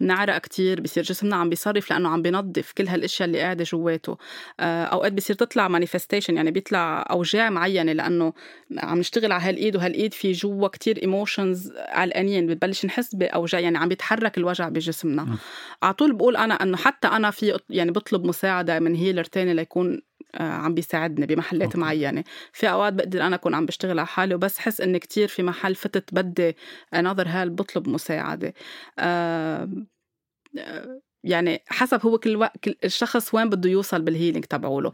[0.00, 4.16] بنعرق كتير بصير جسمنا عم بيصرف لأنه عم بينظف كل هالأشياء اللي قاعدة جواته.
[4.60, 8.32] أوقات بصير تطلع manifestation يعني بيطلع أوجاع معينة لأنه
[8.78, 13.88] عم نشتغل على هالإيد وهالإيد في جوا كتير emotions علقانين بتبلش نحس بأوجاع يعني عم
[13.88, 15.31] بيتحرك الوجع بجسمنا.
[15.82, 20.02] على طول بقول أنا إنه حتى أنا في يعني بطلب مساعدة من healer تاني ليكون
[20.34, 21.78] آه، عم بيساعدني بمحلات أوكي.
[21.78, 25.42] معينة في أوقات بقدر أنا أكون عم بشتغل على حالي وبس حس إني كتير في
[25.42, 26.56] محل فتت بدي
[26.96, 28.54] another help بطلب مساعدة
[28.98, 29.68] أه
[31.24, 34.92] يعني حسب هو كل وقت الشخص وين بده يوصل بال healing تبعوله.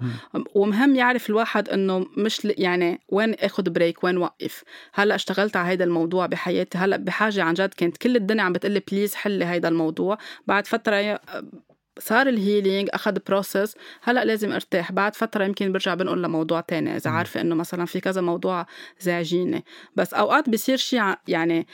[0.54, 4.64] ومهم يعرف الواحد إنه مش يعني وين اخذ break وين وقف.
[4.94, 8.82] هلأ اشتغلت على هذا الموضوع بحياتي هلأ بحاجة عن جد كانت كل الدنيا عم بتقلي
[8.92, 10.18] please حلي هذا الموضوع.
[10.46, 11.20] بعد فترة
[11.98, 14.92] صار ال healing أخذ process هلأ لازم أرتاح.
[14.92, 16.96] بعد فترة يمكن برجع بنقول لموضوع تاني.
[16.96, 18.66] إذا عارفة إنه مثلا في كذا موضوع
[19.00, 19.64] زعجيني.
[19.96, 21.66] بس أوقات بصير شيء يعني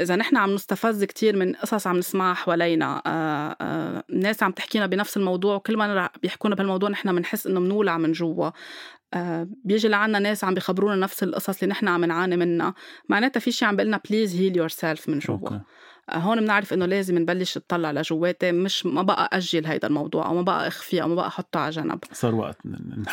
[0.00, 4.86] إذا نحن عم نستفز كتير من قصص عم نسمعها حوالينا آه آه ناس عم تحكينا
[4.86, 8.50] بنفس الموضوع وكل ما بيحكونا بهالموضوع نحن بنحس إنه بنولع من جوا.
[9.14, 12.74] آه بيجي لعنا ناس عم بيخبرونا نفس القصص اللي نحن عم نعاني منها.
[13.08, 15.34] معناتها في شيء عم بيقلنا please heal yourself من جوا.
[15.36, 15.60] okay.
[16.10, 20.42] هون بنعرف إنه لازم نبلش نطلع لجواتي مش ما بقى أجل هيدا الموضوع أو ما
[20.42, 21.98] بقى أخفيه أو ما بقى أحطه على جنب.
[22.12, 22.56] صار وقت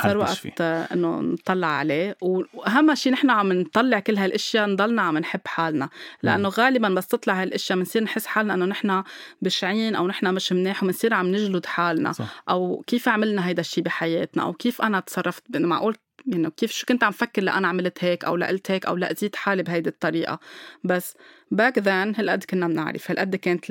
[0.04, 0.52] صار وقت فيه.
[0.62, 2.18] إنه نطلع عليه.
[2.22, 5.90] وأهم شيء نحن عم نطلع كل هالأشياء نضلنا عم نحب حالنا.
[6.24, 9.04] لأنه غالبا بس تطلع هالأشياء بنصير نحس حالنا إنه نحن
[9.42, 12.12] بشعين أو نحن مش منيح وبنصير عم نجلد حالنا.
[12.12, 12.44] صح.
[12.50, 15.96] أو كيف عملنا هيدا الشيء بحياتنا؟ أو كيف أنا تصرفت معقول
[16.30, 19.64] يعني كيف شو كنت عم فكر لأنا عملت هيك أو لقلت هيك أو لأذيت حالي
[19.64, 20.40] بهيدي الطريقة.
[20.84, 21.16] بس
[21.52, 23.66] back then هالقد كنا بنعرف هالقد كانت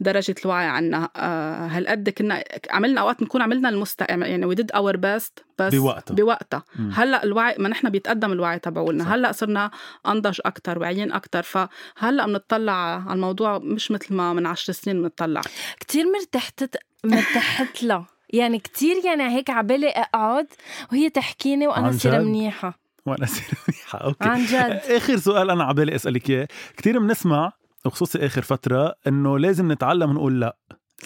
[0.00, 1.08] درجة الوعي عنا.
[1.16, 5.74] آه هالقد كنا عملنا أوقات نكون عملنا ال best يعني we did our best بس
[5.74, 9.14] بوقتها بوقتها هلأ الوعي ما نحن بيتقدم الوعي تبعولنا.
[9.14, 9.70] هلأ صرنا
[10.06, 15.40] أنضج أكثر واعيين أكثر فهلأ بنطلع على الموضوع مش مثل ما من عشر سنين بنطلع.
[15.80, 18.15] كثير مرتحت مرتحت لها.
[18.36, 20.46] يعني كتير يعني هيك عبالي اقعد
[20.92, 22.78] وهي تحكيني وأنا صير منيحة.
[23.06, 24.28] وأنا صير منيحة أوكي.
[24.28, 24.80] عن جد.
[24.90, 26.48] آخر سؤال أنا عبالي أسألك إياه.
[26.76, 27.52] كثير بنسمع
[27.84, 30.56] وخصوصي آخر فترة إنه لازم نتعلم نقول لأ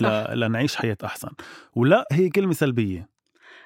[0.01, 0.41] ل...
[0.41, 1.29] لنعيش حياة أحسن.
[1.75, 3.09] ولأ هي كلمة سلبية.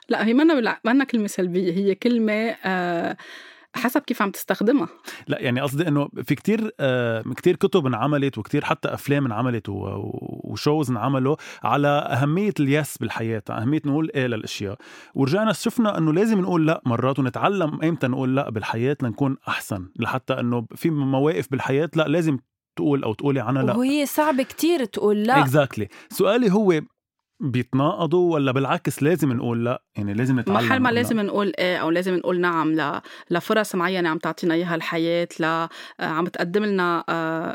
[0.09, 3.17] لأ هي منا منا كلمة سلبية هي كلمة آه
[3.75, 4.89] حسب كيف عم تستخدمها.
[5.29, 10.91] لا يعني قصدي إنه في كتير آه كتير كتب انعملت وكتير حتى أفلام انعملت وشوز
[10.91, 14.79] انعملوا على أهمية اليس بالحياة أهمية نقول إيه للأشياء.
[15.14, 20.41] ورجعنا شفنا إنه لازم نقول لا مرات ونتعلم ايمتى نقول لا بالحياة لنكون أحسن لحتى
[20.41, 22.39] إنه في مواقف بالحياة لا لازم
[22.77, 23.77] تقول أو تقولي عنها لا.
[23.77, 25.41] وهي صعب كتير تقول لا.
[25.41, 26.16] exactly exactly.
[26.16, 26.81] سؤالي هو
[27.41, 31.91] بيتناقضوا ولا بالعكس لازم نقول لا؟ يعني لازم نتعلم محل ما لازم نقول إيه أو
[31.91, 33.01] لازم نقول نعم ل...
[33.30, 35.45] لفرص معينة عم تعطينا إياها الحياة ل...
[35.45, 35.68] آه،
[36.01, 37.05] عم تقدم لنا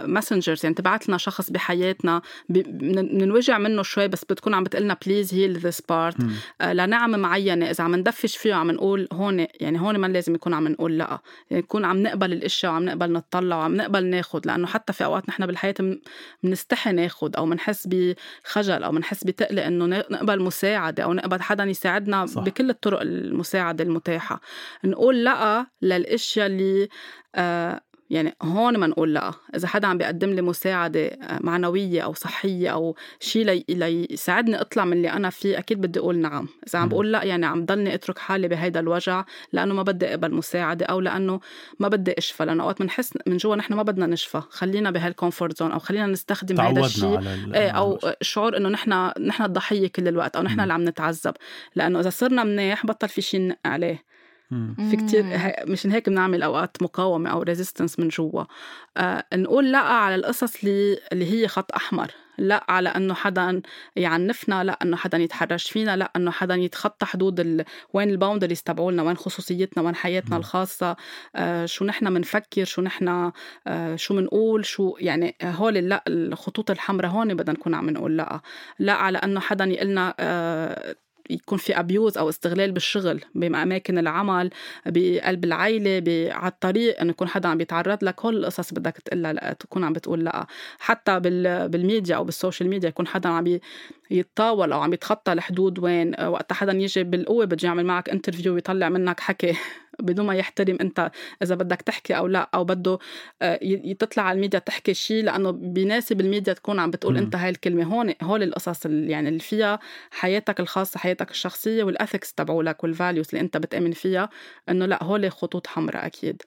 [0.05, 5.34] messengers آه، يعني تبعت لنا شخص بحياتنا بننوجع منه شوي بس بتكون عم بتقلنا please
[5.34, 6.17] heal this part
[6.61, 7.69] لنعمه معينة.
[7.69, 11.19] إذا عم ندفش فيه وعم نقول هون يعني هون ما لازم يكون عم نقول لا.
[11.49, 15.30] يعني نكون عم نقبل الإشياء وعم نقبل نطلع وعم نقبل ناخذ لأنه حتى في أوقات
[15.30, 15.75] نحن بالحياة
[16.43, 22.26] بنستحي ناخذ أو بنحس بخجل أو بنحس بتقلق انه نقبل مساعدة أو نقبل حدا يساعدنا
[22.26, 22.43] صح.
[22.43, 24.41] بكل الطرق المساعدة المتاحة
[24.84, 26.89] نقول لأ للأشياء اللي
[27.36, 29.34] آه يعني هون ما نقول لا.
[29.55, 33.66] إذا حدا عم بيقدم لي مساعدة آه، معنوية أو صحية أو شيء لي...
[33.70, 36.47] ليساعدني أطلع من اللي أنا فيه أكيد بدي أقول نعم.
[36.68, 40.34] إذا عم بقول لا يعني عم ضلني أترك حالي بهيدا الوجع لأنه ما بدي أقبل
[40.34, 41.39] مساعدة أو لأنه
[41.80, 42.45] ما بدي أشفى.
[42.45, 44.41] لأنه أوقات بنحس من جوا نحن ما بدنا نشفى.
[44.49, 47.20] خلينا بهال comfort zone أو خلينا نستخدم هذا الشيء
[47.55, 51.34] إيه أو شعور إنه نحن نحن الضحية كل الوقت أو نحن اللي عم نتعذب.
[51.76, 54.09] لأنه إذا صرنا منيح بطل في شيء عليه.
[54.89, 55.25] في كتير
[55.67, 58.43] مشان هيك بنعمل أوقات مقاومة أو resistance من جوا
[58.97, 62.11] آه نقول لا على القصص اللي اللي هي خط أحمر.
[62.37, 63.61] لا على إنه حدا
[63.95, 67.65] يعنفنا لا إنه حدا يتحرش فينا لا إنه حدا يتخطى حدود ال...
[67.93, 70.37] وين ال boundaries تبعولنا وين خصوصيتنا وين حياتنا.
[70.37, 70.95] الخاصة.
[71.35, 73.31] آه شو نحن بنفكر شو نحن
[73.67, 78.41] آه شو بنقول شو يعني هول لا الخطوط الحمراء هون بدنا نكون عم نقول لا.
[78.79, 80.95] لا على إنه حدا يقلنا آه
[81.30, 84.49] يكون في abuse أو استغلال بالشغل بأماكن العمل
[84.86, 88.25] بقلب العائله على الطريق إنه يكون حدا عم بيتعرض لك.
[88.25, 90.45] هول القصص بدك تقول تكون عم بتقول لأ.
[90.80, 91.19] حتى
[91.69, 93.59] بالميديا أو بال social media يكون حدا عم
[94.11, 98.89] يتطاول أو عم يتخطى الحدود وين وقت حدا يجي بالقوة بده يعمل معك interview ويطلع
[98.89, 99.55] منك حكي.
[100.01, 101.11] بدون ما يحترم انت
[101.43, 102.99] إذا بدك تحكي أو لا أو بده
[103.41, 107.17] آه، تطلع على الميديا تحكي شيء لأنه بيناسب الميديا تكون عم بتقول م.
[107.17, 109.79] أنت هاي الكلمة هون هول القصص اللي يعني اللي فيها
[110.11, 114.29] حياتك الخاصة حياتك الشخصية وال ethics تبعولك وال values اللي أنت بتأمن فيها
[114.69, 116.41] إنه لا هول خطوط حمراء أكيد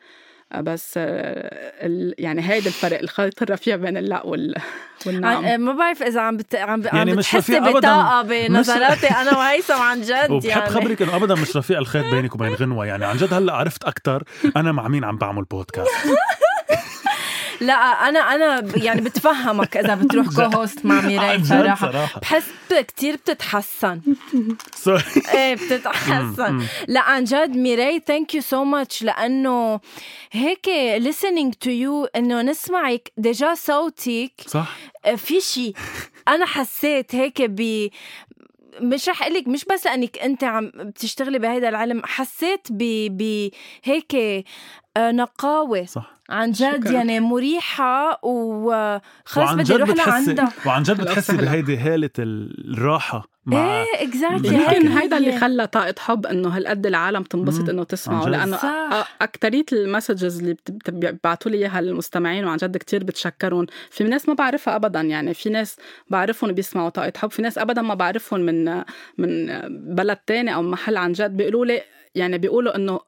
[0.61, 1.73] بس آه،
[2.19, 4.55] يعني هيدا الفرق الخيط الرفيع بين اللا وال
[5.07, 5.45] والنعم.
[5.45, 6.55] آه، ما بعرف إذا عم بت...
[6.55, 10.71] عم, يعني عم بتحسي بطاقة بنظراتي أنا وهيثم عن جد وبحب يعني.
[10.71, 12.87] خبرك إنه ابدا مش رفيع الخيط بينك وبين غنوة.
[12.87, 14.23] يعني عن جد هلأ عرفت أكثر
[14.57, 15.91] أنا مع مين عم بعمل بودكاست
[17.63, 17.75] لا
[18.09, 22.19] أنا أنا يعني بتفهمك إذا بتروح co-host مع ميراي صراحة.
[22.21, 24.01] بحس كثير بتتحسن.
[24.85, 25.03] sorry
[25.35, 26.67] إيه بتتحسن.
[26.89, 29.81] لا عن جد ميراي thank you so much لأنه
[30.33, 30.67] هيك
[30.99, 34.33] listening to you إنه نسمعك déjà صوتك.
[34.47, 34.69] صح.
[35.05, 35.75] آه، في شيء
[36.29, 37.89] أنا حسيت هيك ب
[38.81, 44.15] مش رح أقول لك مش بس لأنك أنت عم بتشتغلي بهذا العلم حسيت بهيك
[44.97, 45.85] آه، نقاوة.
[45.85, 46.22] صح.
[46.33, 46.93] عن جد شكرا.
[46.93, 50.53] يعني مريحة وخلص بدي أروح لعندها.
[50.67, 56.27] وعن جد بتحسي بهيدي هالة الراحة مع إيه exactly يمكن هيدا اللي خلى طاقة حب
[56.27, 58.29] إنه هالقد العالم تنبسط إنه تسمعه.
[58.29, 58.59] لأنه
[59.21, 60.57] اكثريه المسجز اللي
[60.89, 63.67] بيبعتوا لي إياها المستمعين وعن جد كتير بتشكرهم.
[63.91, 65.01] في ناس ما بعرفها ابدا.
[65.01, 65.77] يعني في ناس
[66.11, 67.31] بعرفهم بيسمعوا طاقة حب.
[67.31, 68.83] في ناس ابدا ما بعرفهم من
[69.19, 69.47] من
[69.95, 71.37] بلد تاني أو محل عن جد.
[71.37, 71.83] بيقولوا لي
[72.15, 73.01] يعني بيقولوا إنه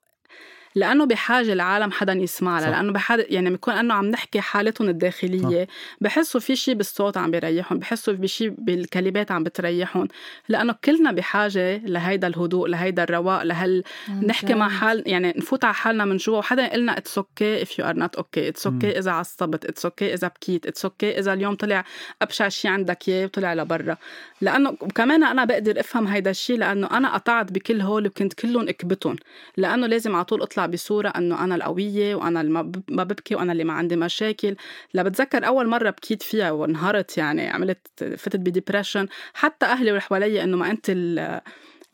[0.74, 5.68] لأنه بحاجة العالم حدا يسمع لها لأنه بحاجة يعني بيكون أنه عم نحكي حالتهم الداخلية.
[6.00, 10.08] بحسوا في شيء بالصوت عم بيريحهم بحسوا بشيء بالكلمات عم بتريحهم
[10.48, 13.82] لأنه كلنا بحاجة لهيدا الهدوء لهيدا الرواق لهال
[14.22, 17.78] نحكي مع حال يعني نفوت على حالنا من جوا وحدا يقول لنا it's okay if
[17.78, 21.32] you are not okay it's okay إذا عصبت it's okay إذا بكيت it's okay إذا
[21.32, 21.84] اليوم طلع
[22.22, 23.96] أبشع شيء عندك إياه وطلع لبرا.
[24.40, 29.16] لأنه كمان أنا بقدر أفهم هيدا الشيء لأنه أنا قطعت بكل هول وكنت كلهم إكبتهم
[29.56, 32.52] لأنه لازم على طول أطلع بصورة إنه أنا القوية وأنا اللي
[32.88, 34.56] ما ببكي وأنا اللي ما عندي مشاكل.
[34.94, 40.44] لا بتذكر أول مرة بكيت فيها وانهارت يعني عملت فتت ب depression حتى أهلي واللي
[40.44, 40.90] إنه ما أنت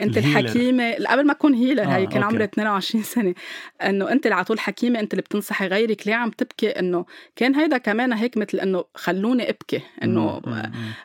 [0.03, 0.39] انت الهيلر.
[0.39, 3.35] الحكيمة قبل ما اكون هيلر آه هي كان عمري 22 سنة.
[3.83, 7.05] إنه انت اللي على طول حكيمة انت اللي بتنصحي غيرك ليه عم تبكي؟ إنه
[7.37, 9.81] كان هيدا كمان هيك مثل إنه خلوني أبكي.
[10.03, 10.41] إنه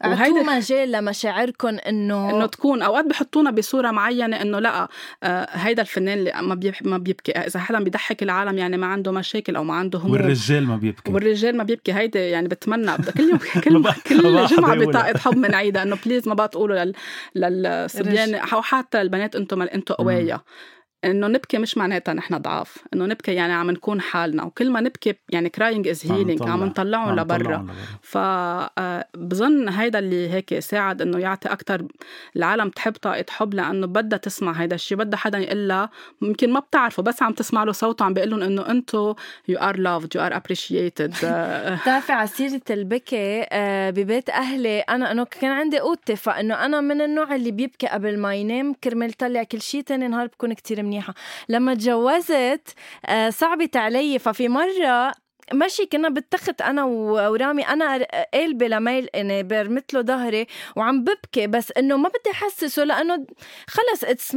[0.05, 2.81] وهيدا مجال لمشاعركم إنه إنه تكون.
[2.81, 4.87] أوقات بحطونا بصورة معينة إنه لأ
[5.23, 7.31] آه هيدا الفنان اللي ما ما بيبكي.
[7.31, 10.11] إذا حدا بيضحك العالم يعني ما عنده مشاكل أو ما عنده هموم.
[10.11, 11.11] والرجال ما بيبكي.
[11.11, 11.93] والرجال ما بيبكي.
[11.93, 12.91] هيدا يعني بتمنى.
[13.17, 15.83] كل يوم كل كل جمعة بطاقه حب من عيدها.
[15.83, 16.91] إنه please ما بقى تقولوا
[17.35, 18.35] للصبيان.
[18.35, 20.41] أو حتى البنات أنتم أنتم قوايا.
[21.05, 25.15] إنه نبكي مش معناتها نحن ضعاف إنه نبكي يعني عم نكون حالنا وكل ما نبكي
[25.29, 27.67] يعني crying is healing عم نطلعهم لبرا.
[28.01, 31.85] فبظن هيدا اللي هيك ساعد إنه يعطي أكثر
[32.35, 35.89] العالم تحب طاقة حب لأنه بدها تسمع هيدا الشيء بدها حدا يقول لها
[36.21, 39.13] ممكن ما بتعرفه بس عم تسمع له صوته عم بيقول لهم إنه أنتم
[39.47, 41.09] you are loved you are appreciated
[41.81, 44.79] بتعرفي على سيرة البكي آه، ببيت أهلي.
[44.79, 49.13] أنا إنه كان عندي اوضتي فإنه أنا من النوع اللي بيبكي قبل ما ينام كرمال
[49.13, 51.13] طلع كل شيء تاني نهار بكون كتير منيح منيحة.
[51.49, 52.73] لما تجوزت
[53.05, 54.19] آه، صعبت علي.
[54.19, 61.03] ففي مرة ماشي كنا بالتخت أنا ورامي أنا قلبي لميل اني برمت له ظهري وعم
[61.03, 63.25] ببكي بس إنه ما بدي أحسسه لأنه
[63.67, 64.35] خلص it's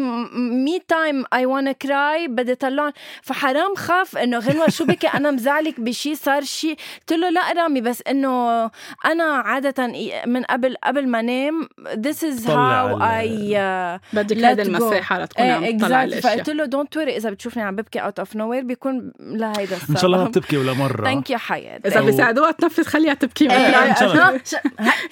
[0.64, 2.92] me time I وأنا cry بدي طلعهم
[3.22, 6.76] فحرام خاف إنه غنوة شو بكي أنا مزعلك بشي صار شي.
[7.00, 8.64] قلت له لا رامي بس إنه
[9.04, 9.86] أنا عادة
[10.26, 15.78] من قبل قبل ما انام this is how I uh, بدك هذا المساحة لتكون عم
[15.78, 16.34] تطلع الأشياء.
[16.34, 19.96] فقلت له don't worry إذا بتشوفني عم ببكي out of nowhere بيكون لهيدا السبب إن
[19.96, 20.97] شاء الله ما بتبكي ولا مرة.
[21.00, 21.04] مرة.
[21.04, 23.48] ثانك يو حياة إذا بيساعدوها تنفذ خليها تبكي.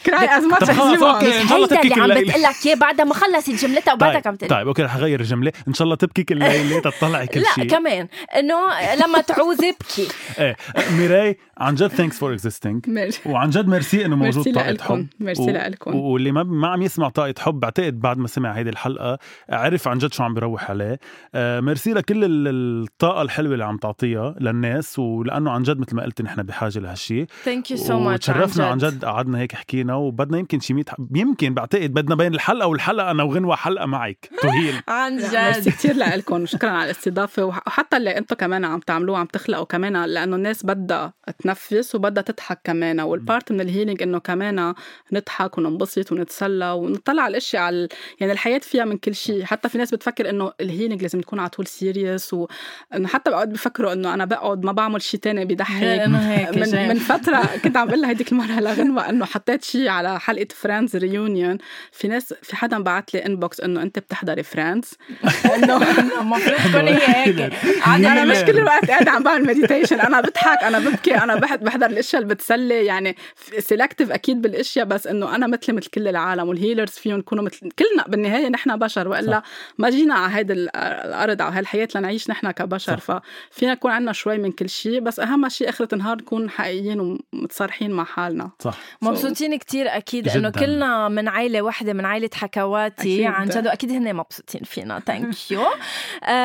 [0.07, 4.29] cry as much هيدا اللي عم بتقول لك إياه بعد ما خلصت جملتها وبعدك طيب،
[4.29, 5.53] عم تقول طيب Okay رح أغير الجملة.
[5.69, 8.09] إن شاء الله تبكي كل ليلة تطلعي كل شيء لا كمان.
[8.37, 8.61] إنه
[8.95, 10.09] لما تعوز ابكي
[10.39, 10.57] إيه
[10.91, 12.87] ميراي عن جد thanks for existing
[13.27, 15.07] وعن جد ميرسي إنه موجود طاقة حب.
[15.21, 19.19] ميرسي لكم واللي ما ما عم يسمع طاقة حب بعتقد بعد ما سمع هيدي الحلقة
[19.51, 20.99] عرف عن جد شو عم بيروح عليه.
[21.35, 26.23] آه، ميرسي لكل الطاقة الحلوة اللي عم تعطيها للناس ولأنه عن جد مثل ما قلت
[26.23, 30.61] نحن بحاجة لهالشيء thank you so much تشرفنا عن جد قعدنا هيك حكينا وبدنا يمكن
[30.61, 30.85] شي 100
[31.15, 34.31] يمكن بعتقد بدنا بين الحلقة والحلقة أنا وغنوة حلقة معك.
[34.43, 35.37] ت heal عن جد.
[35.37, 37.45] ميرسي كثير لكم وشكرا على الاستضافة.
[37.45, 41.13] وحتى اللي أنتم كمان عم تعملوه عم تخلقوا كمان لأنه الناس بدها
[41.55, 44.75] تتنفس وبدها تضحك كمان وال part من ال healing إنه كمان
[45.13, 47.89] نضحك وننبسط ونتسلى ونطلع على الأشياء على
[48.21, 49.45] يعني الحياة فيها من كل شيء.
[49.45, 53.53] حتى في ناس بتفكر إنه ال healing لازم تكون على طول serious وانه حتى بقعد
[53.53, 55.83] بفكروا إنه أنا بقعد ما بعمل شيء تاني بيضحك
[56.57, 60.49] من, من فترة كنت عم بقول لها هديك المره لغنوة إنه حطيت شيء على حلقة
[60.55, 61.59] Friends Reunion
[61.93, 64.95] في ناس في حدا بعت لي inbox إنه أنت بتحضري Friends
[65.55, 65.77] إنه
[66.21, 67.53] المفروض تكوني هيك.
[67.87, 72.23] أنا مش كل الوقت قاعدة عم بعمل meditation أنا بضحك أنا ببكي أنا بحضر الاشياء
[72.23, 73.17] اللي بتسلي يعني
[73.59, 77.71] selective أكيد بالاشياء بس إنه أنا مثلي مثل كل العالم وال healers فيهم يكونوا مثل
[77.71, 79.43] كلنا بالنهاية نحن بشر وإلا
[79.79, 83.23] ما جينا على هيدي الأرض على هالحياة لنعيش نحن كبشر صح.
[83.51, 87.91] ففينا يكون عندنا شوي من كل شيء بس أهم شيء آخرة النهار نكون حقيقيين ومتصارحين
[87.91, 88.51] مع حالنا.
[88.59, 88.75] صح.
[89.03, 94.15] مبسوطين كتير أكيد إنه كلنا من عائله واحدة من عائله حكواتي عن جد وأكيد هن
[94.15, 95.01] مبسوطين فينا.
[95.01, 95.63] thank you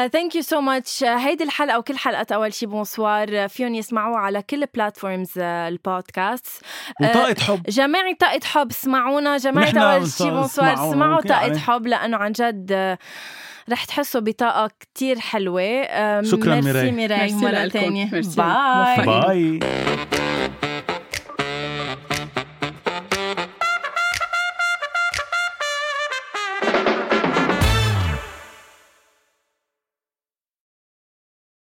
[0.07, 4.65] thank you so much هيدي الحلقة وكل حلقة أول شي bonsoir فيهم يسمعوها على كل
[4.81, 6.45] platforms البودكاست
[7.01, 11.57] وطاقة حب جماعي طاقة حب اسمعونا جماعي اول شي bonsoir اسمعوا طاقة.
[11.57, 12.97] حب لأنه عن جد
[13.71, 16.21] رح تحسوا بطاقة كتير حلوة.
[16.23, 17.33] شكرا ميرسي ميراي.
[17.33, 19.59] مرة ثانية bye bye